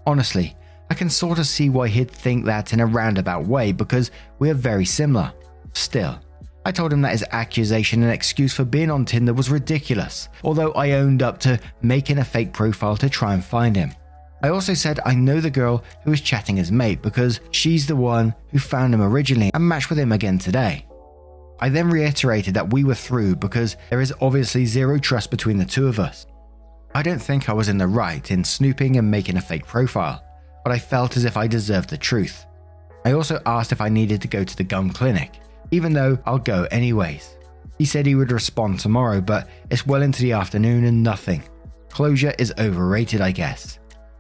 Honestly, 0.07 0.57
I 0.91 0.95
can 0.95 1.11
sort 1.11 1.39
of 1.39 1.47
see 1.47 1.69
why 1.69 1.89
he'd 1.89 2.11
think 2.11 2.47
that 2.47 2.73
in 2.73 2.81
a 2.81 2.87
roundabout 2.87 3.47
way 3.47 3.73
because 3.73 4.11
we 4.39 4.49
are 4.49 4.55
very 4.55 4.87
similar. 4.87 5.33
Still, 5.75 6.19
I 6.65 6.73
told 6.73 6.93
him 6.93 7.03
that 7.03 7.13
his 7.13 7.25
accusation 7.31 8.03
and 8.03 8.13
excuse 8.13 8.55
for 8.55 8.65
being 8.65 8.91
on 8.91 9.05
Tinder 9.05 9.35
was 9.35 9.51
ridiculous, 9.51 10.29
although 10.45 10.73
I 10.73 10.93
owned 10.93 11.23
up 11.23 11.39
to 11.41 11.61
making 11.83 12.19
a 12.19 12.25
fake 12.25 12.53
profile 12.53 12.97
to 12.99 13.11
try 13.11 13.35
and 13.35 13.45
find 13.45 13.77
him. 13.77 13.93
I 14.43 14.51
also 14.51 14.75
said 14.75 15.01
I 15.05 15.15
know 15.15 15.41
the 15.41 15.51
girl 15.51 15.83
who 16.05 16.11
was 16.11 16.21
chatting 16.21 16.57
his 16.57 16.71
mate 16.71 17.03
because 17.03 17.41
she's 17.51 17.87
the 17.87 17.97
one 17.97 18.35
who 18.51 18.59
found 18.59 18.95
him 18.95 19.03
originally 19.03 19.51
and 19.53 19.69
matched 19.69 19.91
with 19.91 19.99
him 19.99 20.13
again 20.13 20.39
today. 20.39 20.87
I 21.61 21.69
then 21.69 21.91
reiterated 21.91 22.55
that 22.55 22.73
we 22.73 22.85
were 22.85 22.95
through 22.95 23.37
because 23.37 23.77
there 23.91 24.01
is 24.01 24.15
obviously 24.21 24.65
zero 24.65 24.99
trust 24.99 25.31
between 25.31 25.59
the 25.59 25.65
two 25.65 25.89
of 25.89 25.99
us. 25.99 26.27
I 26.95 27.03
don't 27.03 27.19
think 27.19 27.49
I 27.49 27.53
was 27.53 27.69
in 27.69 27.79
the 27.79 27.87
right 27.87 28.31
in 28.31 28.45
snooping 28.45 28.97
and 28.97 29.11
making 29.11 29.37
a 29.37 29.41
fake 29.41 29.67
profile, 29.67 30.25
but 30.65 30.73
I 30.73 30.79
felt 30.79 31.17
as 31.17 31.25
if 31.25 31.37
I 31.37 31.47
deserved 31.49 31.91
the 31.91 31.99
truth. 31.99 32.47
I 33.05 33.13
also 33.13 33.41
asked 33.45 33.73
if 33.73 33.81
I 33.81 33.89
needed 33.89 34.23
to 34.23 34.29
go 34.29 34.45
to 34.45 34.57
the 34.57 34.65
gum 34.65 34.91
clinic, 34.91 35.41
even 35.73 35.93
though 35.93 36.19
I'll 36.27 36.39
go 36.39 36.67
anyways. 36.71 37.37
He 37.79 37.85
said 37.85 38.07
he 38.07 38.15
would 38.15 38.33
respond 38.33 38.79
tomorrow, 38.79 39.21
but 39.21 39.49
it's 39.71 39.87
well 39.87 40.03
into 40.03 40.23
the 40.23 40.33
afternoon 40.33 40.85
and 40.85 41.03
nothing. 41.03 41.43
Closure 41.91 42.35
is 42.39 42.53
overrated, 42.59 43.21
I 43.21 43.33
guess. 43.33 43.78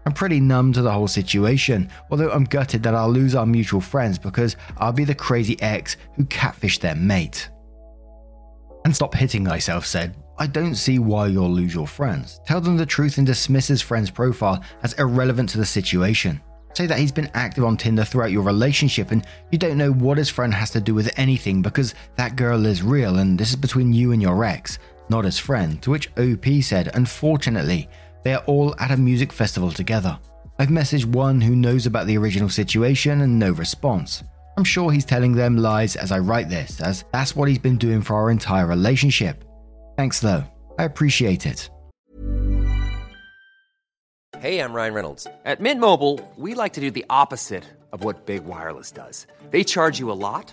I'm 0.08 0.14
pretty 0.14 0.40
numb 0.40 0.72
to 0.72 0.80
the 0.80 0.90
whole 0.90 1.06
situation, 1.06 1.90
although 2.10 2.30
I'm 2.30 2.44
gutted 2.44 2.82
that 2.84 2.94
I'll 2.94 3.10
lose 3.10 3.34
our 3.34 3.44
mutual 3.44 3.82
friends 3.82 4.18
because 4.18 4.56
I'll 4.78 4.90
be 4.90 5.04
the 5.04 5.14
crazy 5.14 5.60
ex 5.60 5.98
who 6.14 6.24
catfished 6.24 6.80
their 6.80 6.94
mate. 6.94 7.50
And 8.86 8.96
stop 8.96 9.14
hitting 9.14 9.44
thyself 9.44 9.84
said, 9.84 10.16
I 10.38 10.46
don't 10.46 10.76
see 10.76 10.98
why 10.98 11.26
you'll 11.26 11.50
lose 11.50 11.74
your 11.74 11.86
friends. 11.86 12.40
Tell 12.46 12.58
them 12.58 12.78
the 12.78 12.86
truth 12.86 13.18
and 13.18 13.26
dismiss 13.26 13.68
his 13.68 13.82
friend's 13.82 14.10
profile 14.10 14.64
as 14.82 14.94
irrelevant 14.94 15.50
to 15.50 15.58
the 15.58 15.66
situation. 15.66 16.40
Say 16.72 16.86
that 16.86 16.98
he's 16.98 17.12
been 17.12 17.30
active 17.34 17.64
on 17.64 17.76
Tinder 17.76 18.06
throughout 18.06 18.32
your 18.32 18.44
relationship 18.44 19.10
and 19.10 19.26
you 19.52 19.58
don't 19.58 19.76
know 19.76 19.92
what 19.92 20.16
his 20.16 20.30
friend 20.30 20.54
has 20.54 20.70
to 20.70 20.80
do 20.80 20.94
with 20.94 21.12
anything 21.18 21.60
because 21.60 21.94
that 22.16 22.34
girl 22.34 22.64
is 22.64 22.82
real 22.82 23.18
and 23.18 23.38
this 23.38 23.50
is 23.50 23.56
between 23.56 23.92
you 23.92 24.12
and 24.12 24.22
your 24.22 24.42
ex, 24.42 24.78
not 25.10 25.26
his 25.26 25.38
friend. 25.38 25.82
To 25.82 25.90
which 25.90 26.08
OP 26.16 26.46
said, 26.62 26.92
Unfortunately, 26.94 27.90
they 28.28 28.34
are 28.34 28.44
all 28.44 28.74
at 28.78 28.90
a 28.90 28.96
music 28.98 29.32
festival 29.32 29.70
together. 29.70 30.18
I've 30.58 30.68
messaged 30.68 31.06
one 31.06 31.40
who 31.40 31.56
knows 31.56 31.86
about 31.86 32.06
the 32.06 32.18
original 32.18 32.50
situation 32.50 33.22
and 33.22 33.38
no 33.38 33.52
response. 33.52 34.22
I'm 34.58 34.64
sure 34.64 34.90
he's 34.90 35.06
telling 35.06 35.32
them 35.32 35.56
lies 35.56 35.96
as 35.96 36.12
I 36.12 36.18
write 36.18 36.50
this, 36.50 36.78
as 36.82 37.06
that's 37.10 37.34
what 37.34 37.48
he's 37.48 37.58
been 37.58 37.78
doing 37.78 38.02
for 38.02 38.16
our 38.16 38.30
entire 38.30 38.66
relationship. 38.66 39.44
Thanks 39.96 40.20
though, 40.20 40.44
I 40.78 40.82
appreciate 40.82 41.46
it. 41.46 41.70
Hey, 44.38 44.60
I'm 44.60 44.74
Ryan 44.74 44.92
Reynolds. 44.92 45.26
At 45.46 45.62
Mint 45.62 45.80
Mobile, 45.80 46.20
we 46.36 46.52
like 46.52 46.74
to 46.74 46.82
do 46.82 46.90
the 46.90 47.06
opposite 47.08 47.64
of 47.92 48.04
what 48.04 48.26
Big 48.26 48.44
Wireless 48.44 48.90
does. 48.90 49.26
They 49.50 49.64
charge 49.64 49.98
you 49.98 50.12
a 50.12 50.20
lot, 50.28 50.52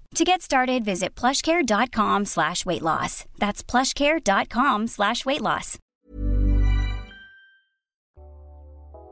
To 0.15 0.25
get 0.25 0.41
started, 0.41 0.83
visit 0.83 1.15
plushcare.com 1.15 2.25
slash 2.25 2.65
weight 2.65 2.81
loss. 2.81 3.23
That's 3.39 3.63
plushcare.com 3.63 4.87
slash 4.87 5.25
weight 5.25 5.41
loss. 5.41 5.77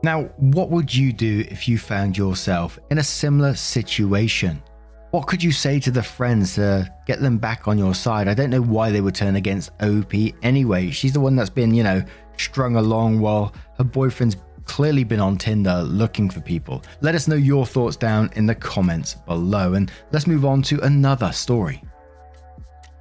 Now, 0.02 0.24
what 0.36 0.70
would 0.70 0.94
you 0.94 1.12
do 1.12 1.44
if 1.48 1.68
you 1.68 1.78
found 1.78 2.16
yourself 2.16 2.78
in 2.90 2.98
a 2.98 3.02
similar 3.02 3.54
situation? 3.54 4.62
What 5.10 5.26
could 5.26 5.42
you 5.42 5.52
say 5.52 5.80
to 5.80 5.90
the 5.90 6.02
friends 6.02 6.54
to 6.54 6.90
get 7.06 7.20
them 7.20 7.38
back 7.38 7.66
on 7.66 7.78
your 7.78 7.94
side? 7.94 8.28
I 8.28 8.34
don't 8.34 8.50
know 8.50 8.62
why 8.62 8.90
they 8.90 9.00
would 9.00 9.14
turn 9.14 9.36
against 9.36 9.70
OP 9.82 10.12
anyway. 10.42 10.90
She's 10.90 11.12
the 11.12 11.20
one 11.20 11.34
that's 11.34 11.50
been, 11.50 11.74
you 11.74 11.82
know, 11.82 12.02
strung 12.36 12.76
along 12.76 13.20
while 13.20 13.52
her 13.76 13.84
boyfriend's 13.84 14.36
clearly 14.70 15.02
been 15.02 15.18
on 15.18 15.36
Tinder 15.36 15.82
looking 15.82 16.30
for 16.30 16.40
people. 16.40 16.80
Let 17.00 17.16
us 17.16 17.26
know 17.26 17.34
your 17.34 17.66
thoughts 17.66 17.96
down 17.96 18.30
in 18.36 18.46
the 18.46 18.54
comments 18.54 19.14
below, 19.14 19.74
and 19.74 19.90
let's 20.12 20.28
move 20.28 20.44
on 20.44 20.62
to 20.62 20.80
another 20.82 21.32
story. 21.32 21.82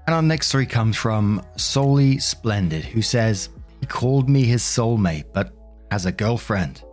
And 0.07 0.15
our 0.15 0.23
next 0.23 0.47
story 0.47 0.65
comes 0.65 0.97
from 0.97 1.45
Solely 1.57 2.17
Splendid, 2.17 2.83
who 2.83 3.03
says, 3.03 3.49
He 3.81 3.85
called 3.85 4.27
me 4.27 4.45
his 4.45 4.63
soulmate, 4.63 5.25
but 5.31 5.53
has 5.91 6.07
a 6.07 6.11
girlfriend. 6.11 6.83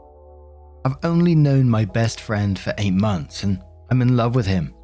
I've 0.84 0.98
only 1.02 1.34
known 1.34 1.70
my 1.70 1.86
best 1.86 2.20
friend 2.20 2.58
for 2.58 2.74
eight 2.76 2.92
months, 2.92 3.44
and 3.44 3.62
I'm 3.90 4.02
in 4.02 4.14
love 4.14 4.34
with 4.34 4.46
him. 4.46 4.74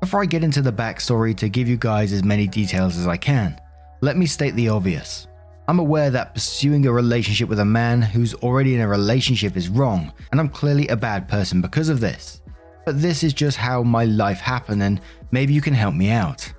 Before 0.00 0.22
I 0.22 0.26
get 0.26 0.44
into 0.44 0.62
the 0.62 0.72
backstory 0.72 1.36
to 1.38 1.48
give 1.48 1.66
you 1.66 1.76
guys 1.76 2.12
as 2.12 2.22
many 2.22 2.46
details 2.46 2.96
as 2.96 3.08
I 3.08 3.16
can, 3.16 3.60
let 4.00 4.16
me 4.16 4.26
state 4.26 4.54
the 4.54 4.68
obvious. 4.68 5.26
I'm 5.66 5.78
aware 5.78 6.10
that 6.10 6.34
pursuing 6.34 6.86
a 6.86 6.92
relationship 6.92 7.48
with 7.48 7.58
a 7.58 7.64
man 7.64 8.02
who's 8.02 8.34
already 8.34 8.74
in 8.74 8.82
a 8.82 8.88
relationship 8.88 9.56
is 9.56 9.70
wrong, 9.70 10.12
and 10.30 10.38
I'm 10.38 10.50
clearly 10.50 10.88
a 10.88 10.96
bad 10.96 11.26
person 11.26 11.62
because 11.62 11.88
of 11.88 12.00
this. 12.00 12.42
But 12.84 13.00
this 13.00 13.24
is 13.24 13.32
just 13.32 13.56
how 13.56 13.82
my 13.82 14.04
life 14.04 14.40
happened, 14.40 14.82
and 14.82 15.00
maybe 15.30 15.54
you 15.54 15.62
can 15.62 15.72
help 15.72 15.94
me 15.94 16.10
out. 16.10 16.52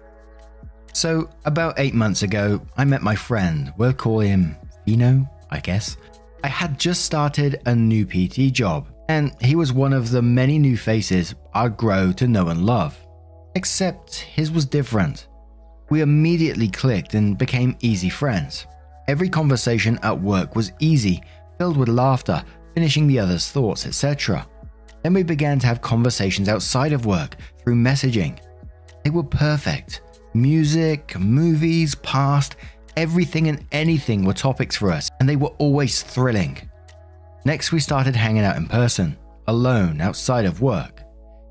So, 0.92 1.30
about 1.44 1.80
eight 1.80 1.94
months 1.94 2.24
ago, 2.24 2.62
I 2.78 2.86
met 2.86 3.04
my 3.04 3.16
friend, 3.16 3.72
we'll 3.78 3.94
call 3.94 4.22
him 4.22 4.56
Fino, 4.86 5.30
I 5.52 5.60
guess. 5.60 5.98
I 6.44 6.48
had 6.48 6.80
just 6.80 7.06
started 7.06 7.62
a 7.68 7.76
new 7.76 8.08
PT 8.08 8.52
job, 8.52 8.88
and 9.08 9.36
he 9.40 9.56
was 9.56 9.72
one 9.72 9.94
of 9.94 10.10
the 10.10 10.22
many 10.24 10.58
new 10.58 10.78
faces 10.78 11.36
I'd 11.54 11.78
grow 11.78 12.12
to 12.14 12.28
know 12.28 12.48
and 12.48 12.66
love. 12.66 12.98
Except 13.54 14.16
his 14.16 14.52
was 14.52 14.66
different. 14.66 15.28
We 15.92 16.02
immediately 16.02 16.70
clicked 16.70 17.14
and 17.14 17.38
became 17.38 17.78
easy 17.82 18.10
friends. 18.10 18.66
Every 19.08 19.30
conversation 19.30 20.00
at 20.02 20.20
work 20.20 20.56
was 20.56 20.72
easy, 20.80 21.22
filled 21.60 21.78
with 21.78 21.90
laughter, 21.90 22.44
finishing 22.74 23.06
the 23.08 23.20
other's 23.20 23.50
thoughts, 23.50 23.86
etc. 23.86 24.48
Then 25.04 25.14
we 25.14 25.22
began 25.22 25.60
to 25.60 25.68
have 25.68 25.82
conversations 25.82 26.50
outside 26.50 26.92
of 26.92 27.06
work 27.06 27.36
through 27.60 27.76
messaging. 27.76 28.40
They 29.04 29.12
were 29.12 29.24
perfect. 29.24 30.02
Music, 30.34 31.18
movies, 31.20 31.94
past, 31.96 32.56
everything 32.98 33.48
and 33.48 33.64
anything 33.72 34.26
were 34.26 34.34
topics 34.34 34.76
for 34.76 34.92
us, 34.92 35.10
and 35.20 35.30
they 35.30 35.36
were 35.36 35.54
always 35.60 36.02
thrilling. 36.02 36.58
Next, 37.46 37.72
we 37.72 37.80
started 37.80 38.16
hanging 38.16 38.44
out 38.44 38.58
in 38.58 38.66
person, 38.66 39.16
alone, 39.48 40.02
outside 40.02 40.46
of 40.46 40.62
work. 40.62 41.04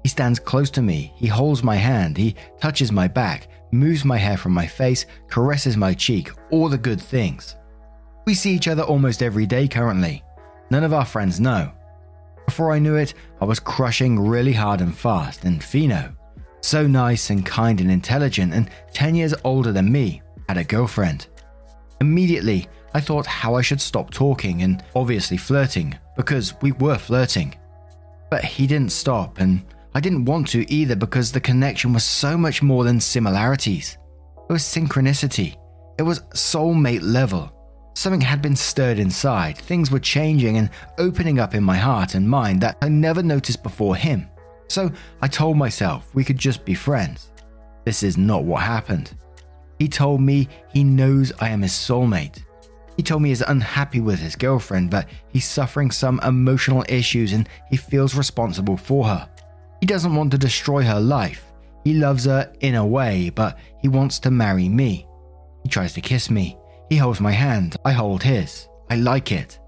He 0.03 0.09
stands 0.09 0.41
close 0.41 0.71
to 0.71 0.83
me, 0.83 1.13
he 1.15 1.29
holds 1.29 1.63
my 1.63 1.77
hand, 1.77 2.17
he 2.17 2.35
touches 2.61 2.91
my 2.91 3.07
back, 3.07 3.47
moves 3.75 4.05
my 4.05 4.17
hair 4.17 4.37
from 4.37 4.53
my 4.53 4.67
face, 4.67 5.07
caresses 5.29 5.77
my 5.77 5.93
cheek, 5.93 6.31
all 6.51 6.69
the 6.69 6.79
good 6.79 7.01
things. 7.01 7.57
We 8.27 8.35
see 8.35 8.55
each 8.55 8.69
other 8.69 8.83
almost 8.83 9.23
every 9.23 9.47
day 9.47 9.69
currently. 9.69 10.23
None 10.71 10.85
of 10.85 10.95
our 10.95 11.05
friends 11.05 11.41
know. 11.41 11.73
Before 12.47 12.73
I 12.73 12.79
knew 12.79 12.97
it, 12.97 13.15
I 13.41 13.45
was 13.45 13.61
crushing 13.61 14.19
really 14.19 14.53
hard 14.53 14.81
and 14.81 14.97
fast, 14.97 15.45
and 15.45 15.63
Fino, 15.63 16.15
so 16.61 16.87
nice 16.87 17.31
and 17.31 17.45
kind 17.45 17.81
and 17.81 17.91
intelligent, 17.91 18.55
and 18.55 18.71
10 18.93 19.15
years 19.15 19.35
older 19.45 19.73
than 19.73 19.93
me, 19.93 20.23
had 20.49 20.57
a 20.57 20.65
girlfriend. 20.65 21.27
Immediately, 22.01 22.69
I 22.95 23.01
thought 23.01 23.27
how 23.27 23.55
I 23.55 23.63
should 23.63 23.81
stop 23.81 24.11
talking 24.11 24.63
and 24.63 24.85
obviously 24.95 25.37
flirting, 25.37 25.99
because 26.17 26.55
we 26.63 26.73
were 26.73 26.99
flirting. 26.99 27.55
But 28.31 28.45
he 28.45 28.67
didn't 28.67 28.93
stop, 28.93 29.39
and 29.41 29.63
I 29.97 30.01
didn't 30.01 30.25
want 30.25 30.49
to 30.49 30.71
either 30.73 30.97
because 30.97 31.31
the 31.31 31.41
connection 31.41 31.93
was 31.93 32.03
so 32.03 32.37
much 32.37 32.63
more 32.63 32.83
than 32.83 32.99
similarities. 32.99 33.97
It 34.49 34.53
was 34.53 34.63
synchronicity. 34.63 35.57
It 35.99 36.03
was 36.03 36.21
soulmate 36.35 37.03
level. 37.03 37.53
Something 37.95 38.21
had 38.21 38.43
been 38.43 38.57
stirred 38.57 38.99
inside. 38.99 39.57
Things 39.57 39.93
were 39.93 40.01
changing 40.01 40.57
and 40.57 40.71
opening 40.99 41.39
up 41.39 41.55
in 41.55 41.63
my 41.63 41.77
heart 41.77 42.17
and 42.17 42.29
mind 42.29 42.61
that 42.61 42.77
I 42.83 42.89
never 42.89 43.23
noticed 43.23 43.63
before 43.63 43.95
him. 43.95 44.29
So 44.69 44.91
I 45.23 45.29
told 45.29 45.57
myself 45.57 46.13
we 46.13 46.25
could 46.25 46.39
just 46.39 46.65
be 46.65 46.75
friends. 46.75 47.31
This 47.85 48.03
is 48.03 48.19
not 48.19 48.43
what 48.43 48.63
happened. 48.63 49.17
He 49.79 49.87
told 49.87 50.21
me 50.21 50.49
he 50.73 50.83
knows 50.83 51.33
I 51.41 51.51
am 51.51 51.63
his 51.63 51.73
soulmate. 51.73 52.43
He 52.97 53.03
told 53.05 53.23
me 53.23 53.29
he's 53.29 53.43
unhappy 53.43 54.01
with 54.01 54.19
his 54.19 54.35
girlfriend, 54.35 54.91
but 54.91 55.09
he's 55.29 55.45
suffering 55.45 55.93
some 55.93 56.19
emotional 56.25 56.85
issues 56.89 57.33
and 57.33 57.49
he 57.71 57.77
feels 57.77 58.17
responsible 58.17 58.77
for 58.77 59.05
her. 59.05 59.29
He 59.85 59.87
doesn't 59.87 60.17
want 60.17 60.31
to 60.31 60.39
destroy 60.39 60.83
her 60.83 60.99
life. 60.99 61.53
He 61.85 61.93
loves 61.93 62.25
her 62.25 62.51
in 62.61 62.75
a 62.75 62.87
way, 62.87 63.29
but 63.29 63.59
he 63.83 63.89
wants 63.89 64.19
to 64.21 64.31
marry 64.31 64.67
me. 64.67 65.07
He 65.63 65.69
tries 65.69 65.93
to 65.93 66.01
kiss 66.01 66.31
me. 66.31 66.57
He 66.89 66.97
holds 66.97 67.21
my 67.21 67.33
hand. 67.33 67.77
I 67.85 67.93
hold 67.93 68.23
his. 68.23 68.67
I 68.89 68.97
like 68.97 69.31
it. 69.31 69.59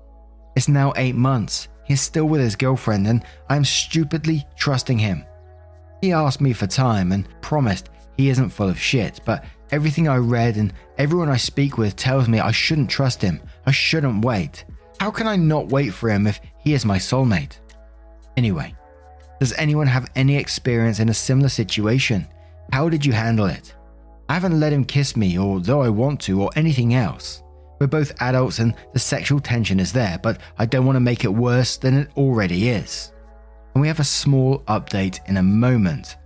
It's 0.57 0.69
now 0.69 0.95
eight 0.97 1.17
months. 1.17 1.69
He's 1.85 2.01
still 2.01 2.25
with 2.25 2.41
his 2.41 2.57
girlfriend, 2.57 3.07
and 3.07 3.25
I'm 3.51 3.63
stupidly 3.63 4.47
trusting 4.57 4.99
him. 4.99 5.23
He 6.01 6.15
asked 6.15 6.41
me 6.41 6.55
for 6.55 6.67
time 6.67 7.13
and 7.13 7.29
promised 7.43 7.91
he 8.17 8.31
isn't 8.31 8.49
full 8.49 8.71
of 8.71 8.81
shit, 8.81 9.21
but 9.27 9.45
everything 9.71 10.09
I 10.09 10.17
read 10.17 10.57
and 10.57 10.73
everyone 10.97 11.29
I 11.29 11.37
speak 11.37 11.77
with 11.77 11.95
tells 11.95 12.27
me 12.27 12.41
I 12.41 12.53
shouldn't 12.53 12.89
trust 12.89 13.21
him. 13.21 13.43
I 13.67 13.71
shouldn't 13.71 14.25
wait. 14.25 14.65
How 14.99 15.11
can 15.11 15.27
I 15.27 15.37
not 15.37 15.69
wait 15.69 15.93
for 15.93 16.09
him 16.09 16.27
if 16.27 16.41
he 16.59 16.73
is 16.73 16.87
my 16.87 16.97
soulmate? 16.97 17.59
Anyway, 18.39 18.75
does 19.39 19.53
anyone 19.55 19.87
have 19.87 20.11
any 20.15 20.37
experience 20.37 21.01
in 21.01 21.09
a 21.09 21.15
similar 21.15 21.49
situation? 21.49 22.27
How 22.73 22.89
did 22.89 23.05
you 23.05 23.13
handle 23.13 23.47
it? 23.47 23.75
I 24.29 24.35
haven't 24.35 24.59
let 24.59 24.73
him 24.73 24.85
kiss 24.85 25.17
me, 25.17 25.39
although 25.39 25.83
I 25.83 25.89
want 25.89 26.21
to, 26.23 26.43
or 26.43 26.51
anything 26.57 26.95
else. 26.95 27.43
We're 27.79 27.87
both 27.87 28.21
adults 28.21 28.59
and 28.59 28.75
the 28.93 28.99
sexual 28.99 29.39
tension 29.39 29.79
is 29.79 29.93
there, 29.93 30.19
but 30.23 30.41
I 30.59 30.67
don't 30.67 30.87
want 30.87 30.97
to 30.97 31.01
make 31.01 31.25
it 31.25 31.29
worse 31.29 31.77
than 31.77 31.95
it 31.95 32.11
already 32.17 32.71
is. 32.71 33.13
And 33.75 33.83
we 33.83 33.89
have 33.89 34.01
a 34.01 34.05
small 34.05 34.61
update 34.61 35.21
in 35.29 35.37
a 35.37 35.43
moment. 35.43 36.17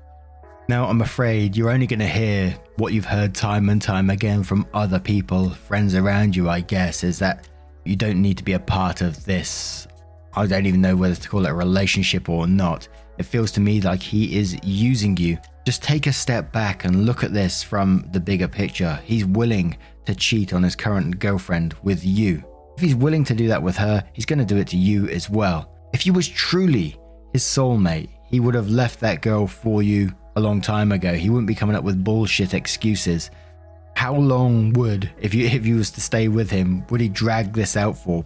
Now, 0.68 0.86
I'm 0.86 1.02
afraid 1.02 1.56
you're 1.56 1.72
only 1.72 1.88
going 1.88 1.98
to 1.98 2.06
hear 2.06 2.56
what 2.76 2.92
you've 2.92 3.04
heard 3.04 3.34
time 3.34 3.68
and 3.68 3.82
time 3.82 4.08
again 4.08 4.44
from 4.44 4.68
other 4.72 5.00
people, 5.00 5.50
friends 5.50 5.96
around 5.96 6.36
you, 6.36 6.48
I 6.48 6.60
guess, 6.60 7.02
is 7.02 7.18
that 7.18 7.48
you 7.84 7.96
don't 7.96 8.22
need 8.22 8.38
to 8.38 8.44
be 8.44 8.52
a 8.52 8.60
part 8.60 9.00
of 9.00 9.24
this. 9.24 9.88
I 10.34 10.46
don't 10.46 10.66
even 10.66 10.80
know 10.80 10.94
whether 10.94 11.16
to 11.16 11.28
call 11.28 11.44
it 11.44 11.50
a 11.50 11.54
relationship 11.54 12.28
or 12.28 12.46
not. 12.46 12.86
It 13.20 13.26
feels 13.26 13.52
to 13.52 13.60
me 13.60 13.82
like 13.82 14.02
he 14.02 14.38
is 14.38 14.58
using 14.64 15.14
you. 15.18 15.36
Just 15.66 15.82
take 15.82 16.06
a 16.06 16.12
step 16.12 16.52
back 16.52 16.86
and 16.86 17.04
look 17.04 17.22
at 17.22 17.34
this 17.34 17.62
from 17.62 18.08
the 18.12 18.18
bigger 18.18 18.48
picture. 18.48 18.98
He's 19.04 19.26
willing 19.26 19.76
to 20.06 20.14
cheat 20.14 20.54
on 20.54 20.62
his 20.62 20.74
current 20.74 21.18
girlfriend 21.18 21.74
with 21.82 22.02
you. 22.02 22.42
If 22.78 22.82
he's 22.82 22.94
willing 22.94 23.24
to 23.24 23.34
do 23.34 23.46
that 23.48 23.62
with 23.62 23.76
her, 23.76 24.02
he's 24.14 24.24
going 24.24 24.38
to 24.38 24.46
do 24.46 24.56
it 24.56 24.68
to 24.68 24.78
you 24.78 25.06
as 25.10 25.28
well. 25.28 25.70
If 25.92 26.06
you 26.06 26.14
was 26.14 26.28
truly 26.28 26.96
his 27.34 27.42
soulmate, 27.42 28.08
he 28.26 28.40
would 28.40 28.54
have 28.54 28.70
left 28.70 29.00
that 29.00 29.20
girl 29.20 29.46
for 29.46 29.82
you 29.82 30.14
a 30.36 30.40
long 30.40 30.62
time 30.62 30.90
ago. 30.90 31.12
He 31.12 31.28
wouldn't 31.28 31.46
be 31.46 31.54
coming 31.54 31.76
up 31.76 31.84
with 31.84 32.02
bullshit 32.02 32.54
excuses. 32.54 33.30
How 33.96 34.14
long 34.14 34.72
would, 34.72 35.10
if 35.20 35.34
you 35.34 35.44
if 35.46 35.66
you 35.66 35.76
was 35.76 35.90
to 35.90 36.00
stay 36.00 36.28
with 36.28 36.50
him, 36.50 36.86
would 36.88 37.02
he 37.02 37.10
drag 37.10 37.52
this 37.52 37.76
out 37.76 37.98
for? 37.98 38.24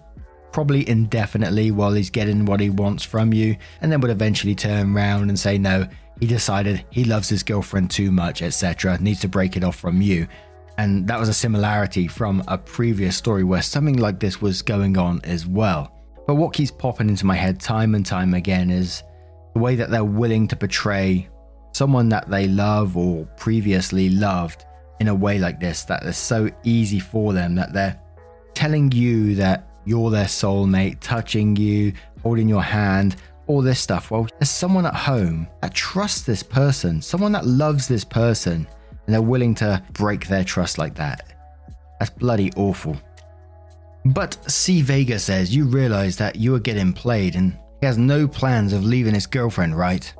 Probably 0.54 0.88
indefinitely 0.88 1.72
while 1.72 1.92
he's 1.92 2.10
getting 2.10 2.44
what 2.44 2.60
he 2.60 2.70
wants 2.70 3.02
from 3.02 3.32
you, 3.32 3.56
and 3.80 3.90
then 3.90 4.00
would 4.00 4.12
eventually 4.12 4.54
turn 4.54 4.96
around 4.96 5.28
and 5.28 5.36
say 5.36 5.58
no. 5.58 5.88
He 6.20 6.28
decided 6.28 6.84
he 6.90 7.02
loves 7.02 7.28
his 7.28 7.42
girlfriend 7.42 7.90
too 7.90 8.12
much, 8.12 8.40
etc. 8.40 8.96
Needs 9.00 9.18
to 9.22 9.28
break 9.28 9.56
it 9.56 9.64
off 9.64 9.74
from 9.74 10.00
you. 10.00 10.28
And 10.78 11.08
that 11.08 11.18
was 11.18 11.28
a 11.28 11.34
similarity 11.34 12.06
from 12.06 12.44
a 12.46 12.56
previous 12.56 13.16
story 13.16 13.42
where 13.42 13.62
something 13.62 13.96
like 13.96 14.20
this 14.20 14.40
was 14.40 14.62
going 14.62 14.96
on 14.96 15.20
as 15.24 15.44
well. 15.44 15.92
But 16.24 16.36
what 16.36 16.52
keeps 16.52 16.70
popping 16.70 17.08
into 17.08 17.26
my 17.26 17.34
head 17.34 17.60
time 17.60 17.96
and 17.96 18.06
time 18.06 18.32
again 18.32 18.70
is 18.70 19.02
the 19.54 19.60
way 19.60 19.74
that 19.74 19.90
they're 19.90 20.04
willing 20.04 20.46
to 20.48 20.56
portray 20.56 21.28
someone 21.72 22.08
that 22.10 22.30
they 22.30 22.46
love 22.46 22.96
or 22.96 23.24
previously 23.36 24.08
loved 24.08 24.66
in 25.00 25.08
a 25.08 25.14
way 25.14 25.40
like 25.40 25.58
this 25.58 25.82
that 25.86 26.04
is 26.04 26.16
so 26.16 26.48
easy 26.62 27.00
for 27.00 27.32
them 27.32 27.56
that 27.56 27.72
they're 27.72 28.00
telling 28.54 28.92
you 28.92 29.34
that 29.34 29.66
you're 29.84 30.10
their 30.10 30.24
soulmate, 30.24 30.98
touching 31.00 31.56
you, 31.56 31.92
holding 32.22 32.48
your 32.48 32.62
hand, 32.62 33.16
all 33.46 33.62
this 33.62 33.80
stuff. 33.80 34.10
Well, 34.10 34.26
there's 34.38 34.50
someone 34.50 34.86
at 34.86 34.94
home 34.94 35.46
that 35.62 35.74
trusts 35.74 36.22
this 36.22 36.42
person, 36.42 37.02
someone 37.02 37.32
that 37.32 37.46
loves 37.46 37.86
this 37.86 38.04
person, 38.04 38.66
and 39.06 39.14
they're 39.14 39.22
willing 39.22 39.54
to 39.56 39.82
break 39.92 40.26
their 40.26 40.44
trust 40.44 40.78
like 40.78 40.94
that. 40.94 41.34
That's 41.98 42.10
bloody 42.10 42.50
awful. 42.56 42.96
But 44.06 44.36
C. 44.50 44.82
Vega 44.82 45.18
says 45.18 45.54
you 45.54 45.64
realize 45.66 46.16
that 46.16 46.36
you 46.36 46.54
are 46.54 46.60
getting 46.60 46.92
played 46.92 47.36
and 47.36 47.56
he 47.80 47.86
has 47.86 47.96
no 47.98 48.28
plans 48.28 48.72
of 48.72 48.84
leaving 48.84 49.14
his 49.14 49.26
girlfriend, 49.26 49.76
right? 49.76 50.12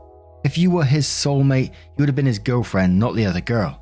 If 0.45 0.59
you 0.59 0.71
were 0.71 0.85
his 0.85 1.07
soulmate, 1.07 1.69
you 1.69 1.99
would 1.99 2.09
have 2.09 2.17
been 2.17 2.27
his 2.27 2.39
girlfriend, 2.39 2.99
not 2.99 3.15
the 3.15 3.27
other 3.27 3.41
girl. 3.41 3.81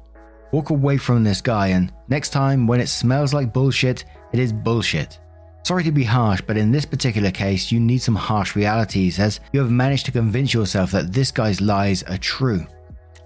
Walk 0.53 0.71
away 0.71 0.97
from 0.97 1.25
this 1.25 1.41
guy, 1.41 1.69
and 1.69 1.93
next 2.09 2.31
time 2.31 2.67
when 2.67 2.81
it 2.81 2.89
smells 2.89 3.33
like 3.33 3.53
bullshit, 3.53 4.05
it 4.33 4.39
is 4.39 4.53
bullshit. 4.53 5.19
Sorry 5.65 5.85
to 5.85 5.93
be 5.93 6.03
harsh, 6.03 6.41
but 6.45 6.57
in 6.57 6.73
this 6.73 6.85
particular 6.85 7.31
case, 7.31 7.71
you 7.71 7.79
need 7.79 8.03
some 8.03 8.17
harsh 8.17 8.57
realities 8.57 9.21
as 9.21 9.39
you 9.53 9.61
have 9.61 9.71
managed 9.71 10.07
to 10.07 10.13
convince 10.13 10.53
yourself 10.53 10.91
that 10.91 11.13
this 11.13 11.31
guy's 11.31 11.61
lies 11.61 12.03
are 12.03 12.19
true. 12.19 12.67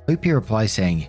OP 0.08 0.24
replies 0.26 0.72
saying, 0.72 1.08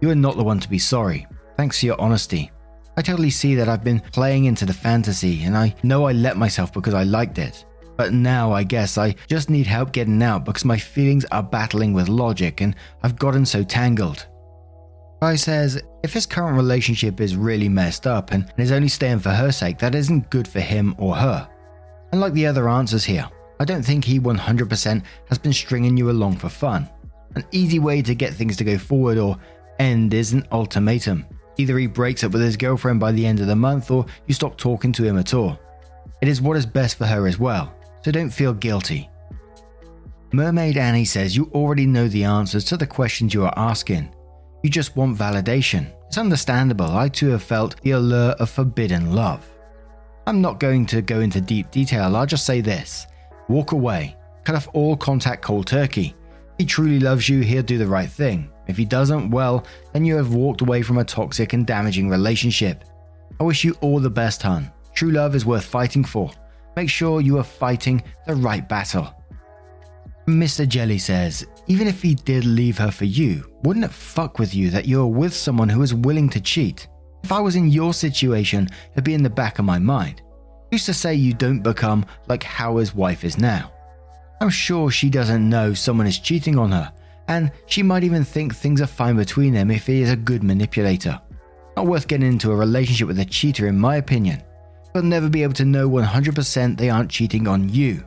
You 0.00 0.10
are 0.10 0.14
not 0.14 0.36
the 0.36 0.44
one 0.44 0.60
to 0.60 0.70
be 0.70 0.78
sorry. 0.78 1.26
Thanks 1.56 1.80
for 1.80 1.86
your 1.86 2.00
honesty. 2.00 2.52
I 2.96 3.02
totally 3.02 3.30
see 3.30 3.56
that 3.56 3.68
I've 3.68 3.82
been 3.82 4.00
playing 4.12 4.44
into 4.44 4.66
the 4.66 4.72
fantasy, 4.72 5.42
and 5.42 5.56
I 5.56 5.74
know 5.82 6.04
I 6.06 6.12
let 6.12 6.36
myself 6.36 6.72
because 6.72 6.94
I 6.94 7.02
liked 7.02 7.38
it. 7.38 7.64
But 7.96 8.12
now 8.12 8.52
I 8.52 8.62
guess 8.62 8.96
I 8.96 9.16
just 9.26 9.50
need 9.50 9.66
help 9.66 9.90
getting 9.90 10.22
out 10.22 10.44
because 10.44 10.64
my 10.64 10.78
feelings 10.78 11.24
are 11.32 11.42
battling 11.42 11.92
with 11.92 12.08
logic 12.08 12.60
and 12.60 12.76
I've 13.02 13.18
gotten 13.18 13.44
so 13.44 13.64
tangled. 13.64 14.28
Guy 15.20 15.34
says 15.34 15.82
if 16.04 16.12
his 16.12 16.26
current 16.26 16.56
relationship 16.56 17.20
is 17.20 17.36
really 17.36 17.68
messed 17.68 18.06
up 18.06 18.30
and 18.30 18.50
is 18.56 18.70
only 18.72 18.88
staying 18.88 19.18
for 19.18 19.30
her 19.30 19.50
sake, 19.50 19.78
that 19.78 19.94
isn't 19.94 20.30
good 20.30 20.46
for 20.46 20.60
him 20.60 20.94
or 20.98 21.16
her. 21.16 21.48
And 22.12 22.20
like 22.20 22.32
the 22.32 22.46
other 22.46 22.68
answers 22.68 23.04
here, 23.04 23.28
I 23.60 23.64
don't 23.64 23.82
think 23.82 24.04
he 24.04 24.20
100% 24.20 25.02
has 25.28 25.38
been 25.38 25.52
stringing 25.52 25.96
you 25.96 26.10
along 26.10 26.36
for 26.36 26.48
fun. 26.48 26.88
An 27.34 27.44
easy 27.50 27.78
way 27.78 28.00
to 28.02 28.14
get 28.14 28.32
things 28.32 28.56
to 28.56 28.64
go 28.64 28.78
forward 28.78 29.18
or 29.18 29.36
end 29.78 30.14
is 30.14 30.32
an 30.32 30.46
ultimatum. 30.52 31.26
Either 31.56 31.76
he 31.76 31.88
breaks 31.88 32.22
up 32.22 32.32
with 32.32 32.42
his 32.42 32.56
girlfriend 32.56 33.00
by 33.00 33.10
the 33.10 33.26
end 33.26 33.40
of 33.40 33.48
the 33.48 33.56
month 33.56 33.90
or 33.90 34.06
you 34.26 34.34
stop 34.34 34.56
talking 34.56 34.92
to 34.92 35.04
him 35.04 35.18
at 35.18 35.34
all. 35.34 35.58
It 36.22 36.28
is 36.28 36.40
what 36.40 36.56
is 36.56 36.66
best 36.66 36.96
for 36.96 37.06
her 37.06 37.26
as 37.26 37.38
well, 37.38 37.74
so 38.02 38.12
don't 38.12 38.30
feel 38.30 38.54
guilty. 38.54 39.10
Mermaid 40.32 40.76
Annie 40.76 41.04
says 41.04 41.36
you 41.36 41.50
already 41.52 41.86
know 41.86 42.06
the 42.06 42.24
answers 42.24 42.64
to 42.66 42.76
the 42.76 42.86
questions 42.86 43.34
you 43.34 43.44
are 43.44 43.54
asking. 43.56 44.14
You 44.62 44.70
just 44.70 44.96
want 44.96 45.16
validation. 45.16 45.92
It's 46.08 46.18
understandable, 46.18 46.96
I 46.96 47.08
too 47.08 47.28
have 47.28 47.42
felt 47.42 47.80
the 47.82 47.92
allure 47.92 48.32
of 48.32 48.50
forbidden 48.50 49.14
love. 49.14 49.48
I'm 50.26 50.40
not 50.40 50.58
going 50.58 50.84
to 50.86 51.00
go 51.00 51.20
into 51.20 51.40
deep 51.40 51.70
detail, 51.70 52.16
I'll 52.16 52.26
just 52.26 52.46
say 52.46 52.60
this 52.60 53.06
walk 53.48 53.72
away, 53.72 54.16
cut 54.44 54.56
off 54.56 54.68
all 54.74 54.96
contact 54.96 55.42
cold 55.42 55.66
turkey. 55.66 56.14
If 56.58 56.58
he 56.58 56.66
truly 56.66 57.00
loves 57.00 57.28
you, 57.28 57.40
he'll 57.40 57.62
do 57.62 57.78
the 57.78 57.86
right 57.86 58.10
thing. 58.10 58.50
If 58.66 58.76
he 58.76 58.84
doesn't, 58.84 59.30
well, 59.30 59.64
then 59.92 60.04
you 60.04 60.16
have 60.16 60.34
walked 60.34 60.60
away 60.60 60.82
from 60.82 60.98
a 60.98 61.04
toxic 61.04 61.52
and 61.52 61.66
damaging 61.66 62.08
relationship. 62.10 62.84
I 63.40 63.44
wish 63.44 63.64
you 63.64 63.74
all 63.80 64.00
the 64.00 64.10
best, 64.10 64.42
hun. 64.42 64.70
True 64.92 65.12
love 65.12 65.34
is 65.34 65.46
worth 65.46 65.64
fighting 65.64 66.04
for. 66.04 66.30
Make 66.76 66.90
sure 66.90 67.20
you 67.20 67.38
are 67.38 67.44
fighting 67.44 68.02
the 68.26 68.34
right 68.34 68.68
battle. 68.68 69.14
Mr. 70.28 70.68
Jelly 70.68 70.98
says, 70.98 71.46
even 71.68 71.86
if 71.88 72.02
he 72.02 72.14
did 72.14 72.44
leave 72.44 72.76
her 72.76 72.90
for 72.90 73.06
you, 73.06 73.50
wouldn't 73.62 73.86
it 73.86 73.90
fuck 73.90 74.38
with 74.38 74.54
you 74.54 74.68
that 74.70 74.86
you're 74.86 75.06
with 75.06 75.32
someone 75.32 75.70
who 75.70 75.82
is 75.82 75.94
willing 75.94 76.28
to 76.28 76.40
cheat? 76.40 76.86
If 77.24 77.32
I 77.32 77.40
was 77.40 77.56
in 77.56 77.68
your 77.68 77.94
situation, 77.94 78.68
it'd 78.92 79.04
be 79.04 79.14
in 79.14 79.22
the 79.22 79.30
back 79.30 79.58
of 79.58 79.64
my 79.64 79.78
mind. 79.78 80.20
Who's 80.70 80.84
to 80.84 80.92
say 80.92 81.14
you 81.14 81.32
don't 81.32 81.62
become 81.62 82.04
like 82.26 82.42
Howard's 82.42 82.94
wife 82.94 83.24
is 83.24 83.38
now? 83.38 83.72
I'm 84.40 84.50
sure 84.50 84.90
she 84.90 85.08
doesn't 85.08 85.48
know 85.48 85.72
someone 85.72 86.06
is 86.06 86.18
cheating 86.18 86.58
on 86.58 86.72
her, 86.72 86.92
and 87.28 87.50
she 87.66 87.82
might 87.82 88.04
even 88.04 88.22
think 88.22 88.54
things 88.54 88.82
are 88.82 88.86
fine 88.86 89.16
between 89.16 89.54
them 89.54 89.70
if 89.70 89.86
he 89.86 90.02
is 90.02 90.10
a 90.10 90.16
good 90.16 90.42
manipulator. 90.42 91.18
Not 91.74 91.86
worth 91.86 92.06
getting 92.06 92.28
into 92.28 92.52
a 92.52 92.56
relationship 92.56 93.08
with 93.08 93.18
a 93.18 93.24
cheater, 93.24 93.66
in 93.66 93.78
my 93.78 93.96
opinion. 93.96 94.42
You'll 94.94 95.04
never 95.04 95.30
be 95.30 95.42
able 95.42 95.54
to 95.54 95.64
know 95.64 95.88
100% 95.88 96.76
they 96.76 96.90
aren't 96.90 97.10
cheating 97.10 97.48
on 97.48 97.68
you. 97.70 98.04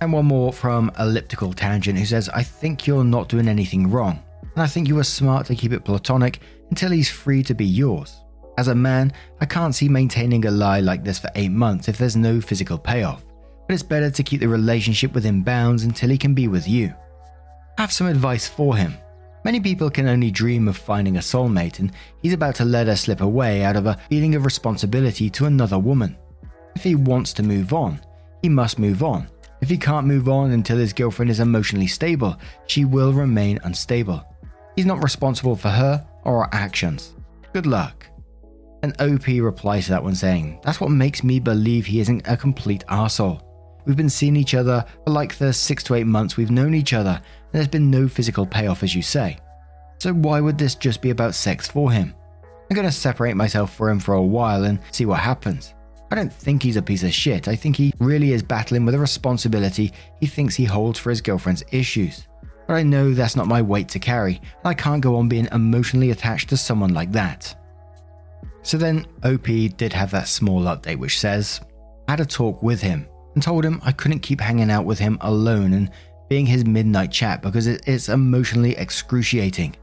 And 0.00 0.12
one 0.12 0.26
more 0.26 0.52
from 0.52 0.90
Elliptical 0.98 1.52
Tangent 1.52 1.98
who 1.98 2.06
says, 2.06 2.28
I 2.30 2.42
think 2.42 2.86
you're 2.86 3.04
not 3.04 3.28
doing 3.28 3.48
anything 3.48 3.90
wrong, 3.90 4.22
and 4.54 4.62
I 4.62 4.66
think 4.66 4.88
you 4.88 4.94
were 4.94 5.04
smart 5.04 5.46
to 5.46 5.54
keep 5.54 5.72
it 5.72 5.84
platonic 5.84 6.40
until 6.70 6.90
he's 6.90 7.10
free 7.10 7.42
to 7.44 7.54
be 7.54 7.66
yours. 7.66 8.20
As 8.56 8.68
a 8.68 8.74
man, 8.74 9.12
I 9.40 9.46
can't 9.46 9.74
see 9.74 9.88
maintaining 9.88 10.46
a 10.46 10.50
lie 10.50 10.80
like 10.80 11.04
this 11.04 11.18
for 11.18 11.30
eight 11.34 11.50
months 11.50 11.88
if 11.88 11.98
there's 11.98 12.16
no 12.16 12.40
physical 12.40 12.78
payoff, 12.78 13.24
but 13.66 13.74
it's 13.74 13.82
better 13.82 14.10
to 14.10 14.22
keep 14.22 14.40
the 14.40 14.48
relationship 14.48 15.12
within 15.14 15.42
bounds 15.42 15.84
until 15.84 16.10
he 16.10 16.18
can 16.18 16.34
be 16.34 16.48
with 16.48 16.66
you 16.66 16.94
have 17.80 17.90
some 17.90 18.08
advice 18.08 18.46
for 18.46 18.76
him. 18.76 18.94
Many 19.42 19.58
people 19.58 19.88
can 19.88 20.06
only 20.06 20.30
dream 20.30 20.68
of 20.68 20.76
finding 20.76 21.16
a 21.16 21.20
soulmate, 21.20 21.78
and 21.78 21.92
he's 22.20 22.34
about 22.34 22.54
to 22.56 22.66
let 22.66 22.88
her 22.88 22.96
slip 22.96 23.22
away 23.22 23.64
out 23.64 23.74
of 23.74 23.86
a 23.86 23.98
feeling 24.10 24.34
of 24.34 24.44
responsibility 24.44 25.30
to 25.30 25.46
another 25.46 25.78
woman. 25.78 26.14
If 26.76 26.84
he 26.84 26.94
wants 26.94 27.32
to 27.34 27.42
move 27.42 27.72
on, 27.72 27.98
he 28.42 28.50
must 28.50 28.78
move 28.78 29.02
on. 29.02 29.28
If 29.60 29.68
he 29.68 29.76
can't 29.76 30.06
move 30.06 30.28
on 30.28 30.52
until 30.52 30.78
his 30.78 30.92
girlfriend 30.92 31.30
is 31.30 31.40
emotionally 31.40 31.86
stable, 31.86 32.36
she 32.66 32.84
will 32.84 33.12
remain 33.12 33.58
unstable. 33.64 34.24
He's 34.76 34.86
not 34.86 35.02
responsible 35.02 35.56
for 35.56 35.68
her 35.68 36.06
or 36.24 36.44
her 36.44 36.48
actions. 36.52 37.14
Good 37.52 37.66
luck. 37.66 38.06
And 38.82 38.98
OP 39.00 39.26
replies 39.26 39.84
to 39.84 39.90
that 39.90 40.02
one 40.02 40.14
saying, 40.14 40.60
That's 40.62 40.80
what 40.80 40.90
makes 40.90 41.22
me 41.22 41.38
believe 41.38 41.84
he 41.84 42.00
isn't 42.00 42.26
a 42.26 42.36
complete 42.36 42.84
arsehole. 42.88 43.42
We've 43.84 43.96
been 43.96 44.08
seeing 44.10 44.36
each 44.36 44.54
other 44.54 44.84
for 45.04 45.10
like 45.10 45.36
the 45.36 45.52
six 45.52 45.82
to 45.84 45.94
eight 45.94 46.06
months 46.06 46.36
we've 46.36 46.50
known 46.50 46.74
each 46.74 46.92
other, 46.92 47.20
and 47.20 47.52
there's 47.52 47.68
been 47.68 47.90
no 47.90 48.08
physical 48.08 48.46
payoff, 48.46 48.82
as 48.82 48.94
you 48.94 49.02
say. 49.02 49.38
So 49.98 50.12
why 50.14 50.40
would 50.40 50.56
this 50.56 50.74
just 50.74 51.02
be 51.02 51.10
about 51.10 51.34
sex 51.34 51.68
for 51.68 51.92
him? 51.92 52.14
I'm 52.70 52.76
gonna 52.76 52.92
separate 52.92 53.36
myself 53.36 53.74
from 53.74 53.88
him 53.90 54.00
for 54.00 54.14
a 54.14 54.22
while 54.22 54.64
and 54.64 54.78
see 54.92 55.04
what 55.04 55.20
happens. 55.20 55.74
I 56.10 56.16
don't 56.16 56.32
think 56.32 56.62
he's 56.62 56.76
a 56.76 56.82
piece 56.82 57.04
of 57.04 57.12
shit. 57.12 57.46
I 57.46 57.54
think 57.54 57.76
he 57.76 57.92
really 58.00 58.32
is 58.32 58.42
battling 58.42 58.84
with 58.84 58.94
a 58.94 58.98
responsibility 58.98 59.92
he 60.18 60.26
thinks 60.26 60.56
he 60.56 60.64
holds 60.64 60.98
for 60.98 61.10
his 61.10 61.20
girlfriend's 61.20 61.62
issues. 61.70 62.26
But 62.66 62.74
I 62.74 62.82
know 62.82 63.12
that's 63.12 63.36
not 63.36 63.46
my 63.46 63.62
weight 63.62 63.88
to 63.90 63.98
carry, 63.98 64.36
and 64.36 64.64
I 64.64 64.74
can't 64.74 65.02
go 65.02 65.16
on 65.16 65.28
being 65.28 65.48
emotionally 65.52 66.10
attached 66.10 66.48
to 66.50 66.56
someone 66.56 66.94
like 66.94 67.12
that. 67.12 67.54
So 68.62 68.76
then, 68.76 69.06
OP 69.24 69.46
did 69.76 69.92
have 69.92 70.10
that 70.10 70.28
small 70.28 70.62
update 70.62 70.98
which 70.98 71.18
says, 71.18 71.60
I 72.08 72.12
had 72.12 72.20
a 72.20 72.26
talk 72.26 72.62
with 72.62 72.80
him 72.80 73.06
and 73.34 73.42
told 73.42 73.64
him 73.64 73.80
I 73.84 73.92
couldn't 73.92 74.20
keep 74.20 74.40
hanging 74.40 74.70
out 74.70 74.84
with 74.84 74.98
him 74.98 75.16
alone 75.20 75.72
and 75.72 75.90
being 76.28 76.46
his 76.46 76.64
midnight 76.64 77.10
chat 77.10 77.42
because 77.42 77.66
it's 77.66 78.08
emotionally 78.08 78.76
excruciating. 78.76 79.76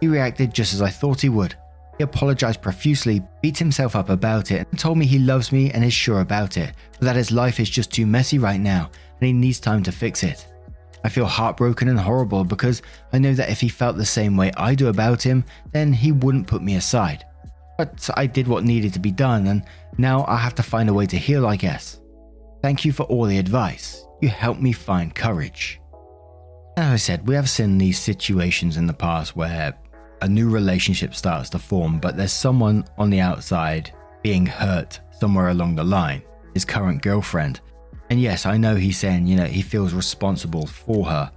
He 0.00 0.08
reacted 0.08 0.54
just 0.54 0.74
as 0.74 0.82
I 0.82 0.90
thought 0.90 1.20
he 1.20 1.28
would. 1.28 1.54
He 2.00 2.04
apologized 2.04 2.62
profusely, 2.62 3.20
beat 3.42 3.58
himself 3.58 3.94
up 3.94 4.08
about 4.08 4.52
it, 4.52 4.66
and 4.70 4.80
told 4.80 4.96
me 4.96 5.04
he 5.04 5.18
loves 5.18 5.52
me 5.52 5.70
and 5.70 5.84
is 5.84 5.92
sure 5.92 6.22
about 6.22 6.56
it, 6.56 6.72
but 6.92 7.04
that 7.04 7.16
his 7.16 7.30
life 7.30 7.60
is 7.60 7.68
just 7.68 7.92
too 7.92 8.06
messy 8.06 8.38
right 8.38 8.58
now 8.58 8.90
and 9.20 9.26
he 9.26 9.34
needs 9.34 9.60
time 9.60 9.82
to 9.82 9.92
fix 9.92 10.22
it. 10.22 10.46
I 11.04 11.10
feel 11.10 11.26
heartbroken 11.26 11.90
and 11.90 12.00
horrible 12.00 12.42
because 12.42 12.80
I 13.12 13.18
know 13.18 13.34
that 13.34 13.50
if 13.50 13.60
he 13.60 13.68
felt 13.68 13.98
the 13.98 14.06
same 14.06 14.34
way 14.34 14.50
I 14.56 14.74
do 14.74 14.88
about 14.88 15.20
him, 15.20 15.44
then 15.72 15.92
he 15.92 16.10
wouldn't 16.10 16.46
put 16.46 16.62
me 16.62 16.76
aside. 16.76 17.26
But 17.76 18.08
I 18.16 18.26
did 18.26 18.48
what 18.48 18.64
needed 18.64 18.94
to 18.94 18.98
be 18.98 19.12
done, 19.12 19.46
and 19.48 19.62
now 19.98 20.24
I 20.26 20.38
have 20.38 20.54
to 20.54 20.62
find 20.62 20.88
a 20.88 20.94
way 20.94 21.04
to 21.04 21.18
heal, 21.18 21.46
I 21.46 21.56
guess. 21.56 22.00
Thank 22.62 22.82
you 22.86 22.92
for 22.92 23.02
all 23.02 23.26
the 23.26 23.36
advice. 23.36 24.06
You 24.22 24.30
helped 24.30 24.62
me 24.62 24.72
find 24.72 25.14
courage. 25.14 25.82
As 26.78 26.92
I 26.92 26.96
said, 26.96 27.28
we 27.28 27.34
have 27.34 27.50
seen 27.50 27.76
these 27.76 27.98
situations 27.98 28.78
in 28.78 28.86
the 28.86 28.94
past 28.94 29.36
where 29.36 29.74
a 30.22 30.28
new 30.28 30.48
relationship 30.50 31.14
starts 31.14 31.50
to 31.50 31.58
form, 31.58 31.98
but 31.98 32.16
there's 32.16 32.32
someone 32.32 32.84
on 32.98 33.10
the 33.10 33.20
outside 33.20 33.92
being 34.22 34.46
hurt 34.46 35.00
somewhere 35.18 35.48
along 35.48 35.76
the 35.76 35.84
line, 35.84 36.22
his 36.54 36.64
current 36.64 37.02
girlfriend. 37.02 37.60
And 38.10 38.20
yes, 38.20 38.46
I 38.46 38.56
know 38.56 38.74
he's 38.74 38.98
saying, 38.98 39.26
you 39.26 39.36
know, 39.36 39.44
he 39.44 39.62
feels 39.62 39.92
responsible 39.94 40.66
for 40.66 41.06
her, 41.06 41.30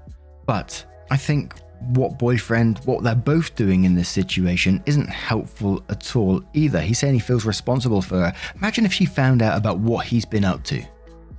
but 0.46 0.86
I 1.12 1.18
think 1.18 1.54
what 1.90 2.18
boyfriend, 2.18 2.80
what 2.86 3.04
they're 3.04 3.16
both 3.16 3.56
doing 3.56 3.84
in 3.84 3.94
this 3.94 4.10
situation 4.10 4.82
isn't 4.86 5.10
helpful 5.10 5.84
at 5.90 6.16
all 6.16 6.42
either. 6.54 6.80
He's 6.80 7.00
saying 7.00 7.14
he 7.14 7.20
feels 7.20 7.46
responsible 7.46 8.02
for 8.02 8.16
her. 8.16 8.34
Imagine 8.56 8.86
if 8.86 8.94
she 8.94 9.06
found 9.06 9.42
out 9.42 9.58
about 9.58 9.80
what 9.80 10.06
he's 10.06 10.26
been 10.26 10.46
up 10.46 10.64
to. 10.66 10.84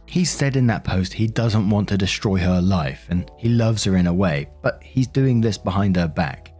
He 0.06 0.24
said 0.24 0.56
in 0.56 0.66
that 0.66 0.84
post 0.84 1.14
he 1.14 1.26
doesn't 1.26 1.70
want 1.70 1.88
to 1.88 1.98
destroy 1.98 2.38
her 2.38 2.60
life 2.60 3.06
and 3.08 3.30
he 3.38 3.48
loves 3.48 3.84
her 3.84 3.96
in 3.96 4.06
a 4.06 4.14
way, 4.14 4.48
but 4.62 4.82
he's 4.82 5.06
doing 5.06 5.40
this 5.40 5.58
behind 5.58 5.96
her 5.96 6.08
back. 6.08 6.53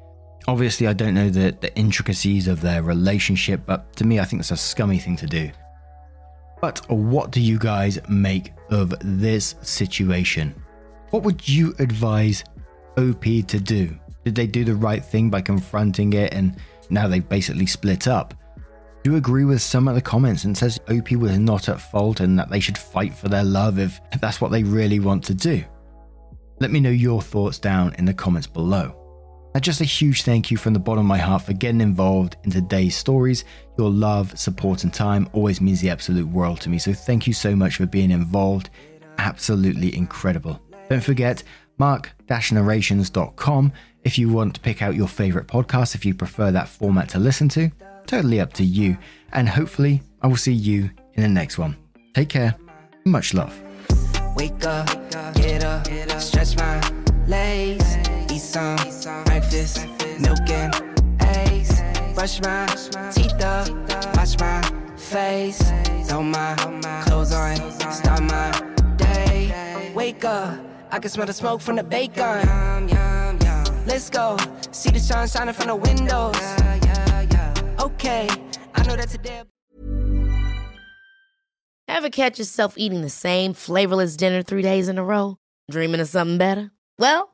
Obviously, 0.46 0.87
I 0.87 0.92
don't 0.92 1.14
know 1.14 1.30
the, 1.30 1.57
the 1.61 1.74
intricacies 1.76 2.48
of 2.48 2.61
their 2.61 2.83
relationship, 2.83 3.62
but 3.64 3.94
to 3.96 4.04
me, 4.04 4.20
I 4.20 4.24
think 4.24 4.42
that's 4.42 4.50
a 4.50 4.57
scummy 4.57 4.98
thing 4.98 5.16
to 5.16 5.26
do. 5.26 5.50
But 6.61 6.80
what 6.90 7.30
do 7.30 7.40
you 7.40 7.59
guys 7.59 7.98
make 8.09 8.52
of 8.70 8.94
this 9.00 9.54
situation? 9.62 10.54
What 11.11 11.22
would 11.22 11.48
you 11.48 11.74
advise 11.78 12.44
OP 12.96 13.22
to 13.22 13.61
do? 13.61 13.98
Did 14.24 14.35
they 14.35 14.46
do 14.46 14.64
the 14.64 14.74
right 14.74 15.04
thing 15.04 15.30
by 15.30 15.40
confronting 15.40 16.12
it 16.12 16.33
and 16.33 16.57
now 16.90 17.09
they've 17.09 17.28
basically 17.28 17.66
split 17.66 18.09
up? 18.09 18.35
Do 19.02 19.11
you 19.11 19.16
agree 19.16 19.44
with 19.44 19.61
some 19.61 19.87
of 19.87 19.94
the 19.94 20.00
comments 20.00 20.44
and 20.44 20.57
says 20.57 20.80
OP 20.88 21.12
was 21.12 21.38
not 21.38 21.68
at 21.68 21.80
fault 21.80 22.20
and 22.20 22.38
that 22.38 22.48
they 22.48 22.61
should 22.61 22.78
fight 22.78 23.14
for 23.14 23.28
their 23.28 23.44
love 23.44 23.78
if 23.78 24.00
that's 24.20 24.40
what 24.40 24.50
they 24.50 24.62
really 24.62 25.00
want 25.00 25.24
to 25.24 25.35
do? 25.35 25.62
Let 26.61 26.70
me 26.70 26.80
know 26.80 26.90
your 26.90 27.20
thoughts 27.20 27.59
down 27.59 27.94
in 27.98 28.07
the 28.07 28.14
comments 28.14 28.46
below. 28.46 29.04
And 29.55 29.62
just 29.62 29.81
a 29.81 29.85
huge 29.85 30.25
thank 30.25 30.51
you 30.51 30.57
from 30.57 30.73
the 30.73 30.81
bottom 30.81 31.01
of 31.01 31.07
my 31.07 31.19
heart 31.19 31.43
for 31.43 31.53
getting 31.53 31.81
involved 31.81 32.37
in 32.43 32.51
today's 32.51 32.97
stories. 32.97 33.45
Your 33.79 33.88
love, 33.88 34.37
support, 34.37 34.83
and 34.83 34.93
time 34.93 35.29
always 35.33 35.61
means 35.61 35.81
the 35.81 35.90
absolute 35.90 36.27
world 36.27 36.61
to 36.62 36.69
me. 36.69 36.79
So 36.79 36.93
thank 36.93 37.29
you 37.29 37.33
so 37.33 37.55
much 37.55 37.77
for 37.77 37.87
being 37.87 38.11
involved. 38.11 38.71
Absolutely 39.19 39.97
incredible. 39.97 40.61
Don't 40.90 41.03
forget, 41.03 41.45
mark-narrations.com 41.79 43.73
if 44.03 44.19
you 44.19 44.29
want 44.29 44.55
to 44.55 44.61
pick 44.61 44.83
out 44.83 44.97
your 44.97 45.09
favorite 45.09 45.47
podcast, 45.47 45.95
if 45.95 46.05
you 46.05 46.14
prefer 46.14 46.51
that 46.51 46.69
format 46.69 47.09
to 47.11 47.21
listen 47.21 47.49
to. 47.51 47.71
Totally 48.07 48.40
up 48.40 48.53
to 48.55 48.64
you. 48.64 48.99
And 49.33 49.49
hopefully, 49.49 50.03
I 50.21 50.27
will 50.27 50.37
see 50.37 50.53
you 50.53 50.90
in 51.14 51.23
the 51.23 51.29
next 51.29 51.59
one. 51.59 51.77
Take 52.12 52.29
care. 52.29 52.55
Much 53.05 53.35
love. 53.35 53.59
Wake 54.37 54.64
up, 54.64 54.88
get 55.37 55.62
up, 55.62 55.87
stretch 56.21 56.57
my 56.57 56.81
legs, 57.27 57.97
some 58.55 58.77
breakfast, 59.25 59.85
milk 60.21 60.49
and 60.49 60.73
eggs, 61.23 61.83
brush 62.14 62.40
my 62.40 62.64
teeth 63.11 63.43
up, 63.43 63.69
wash 64.14 64.38
my 64.38 64.62
face, 64.97 65.61
throw 66.07 66.23
my 66.23 66.55
clothes 67.05 67.33
on, 67.33 67.57
start 67.90 68.23
my 68.23 68.53
day. 68.97 69.93
Wake 69.93 70.25
up, 70.25 70.57
I 70.93 71.01
can 71.01 71.11
smell 71.11 71.27
the 71.27 71.33
smoke 71.33 71.62
from 71.62 71.75
the 71.75 71.83
bacon. 71.83 72.47
Let's 73.87 74.09
go, 74.09 74.37
see 74.71 74.90
the 74.90 75.01
sun 75.01 75.27
shining 75.27 75.53
from 75.53 75.67
the 75.67 75.75
windows. 75.75 76.37
Okay, 77.81 78.29
I 78.73 78.87
know 78.87 78.95
that 78.95 79.09
today. 79.09 79.43
Ever 81.88 82.09
catch 82.09 82.38
yourself 82.38 82.75
eating 82.77 83.03
the 83.03 83.11
same 83.11 83.53
flavorless 83.53 84.17
dinner 84.17 84.43
three 84.43 84.62
days 84.62 84.88
in 84.88 84.97
a 84.97 85.05
row? 85.05 85.38
Dreaming 85.69 86.01
of 86.01 86.07
something 86.07 86.38
better? 86.38 86.71
Well, 87.01 87.34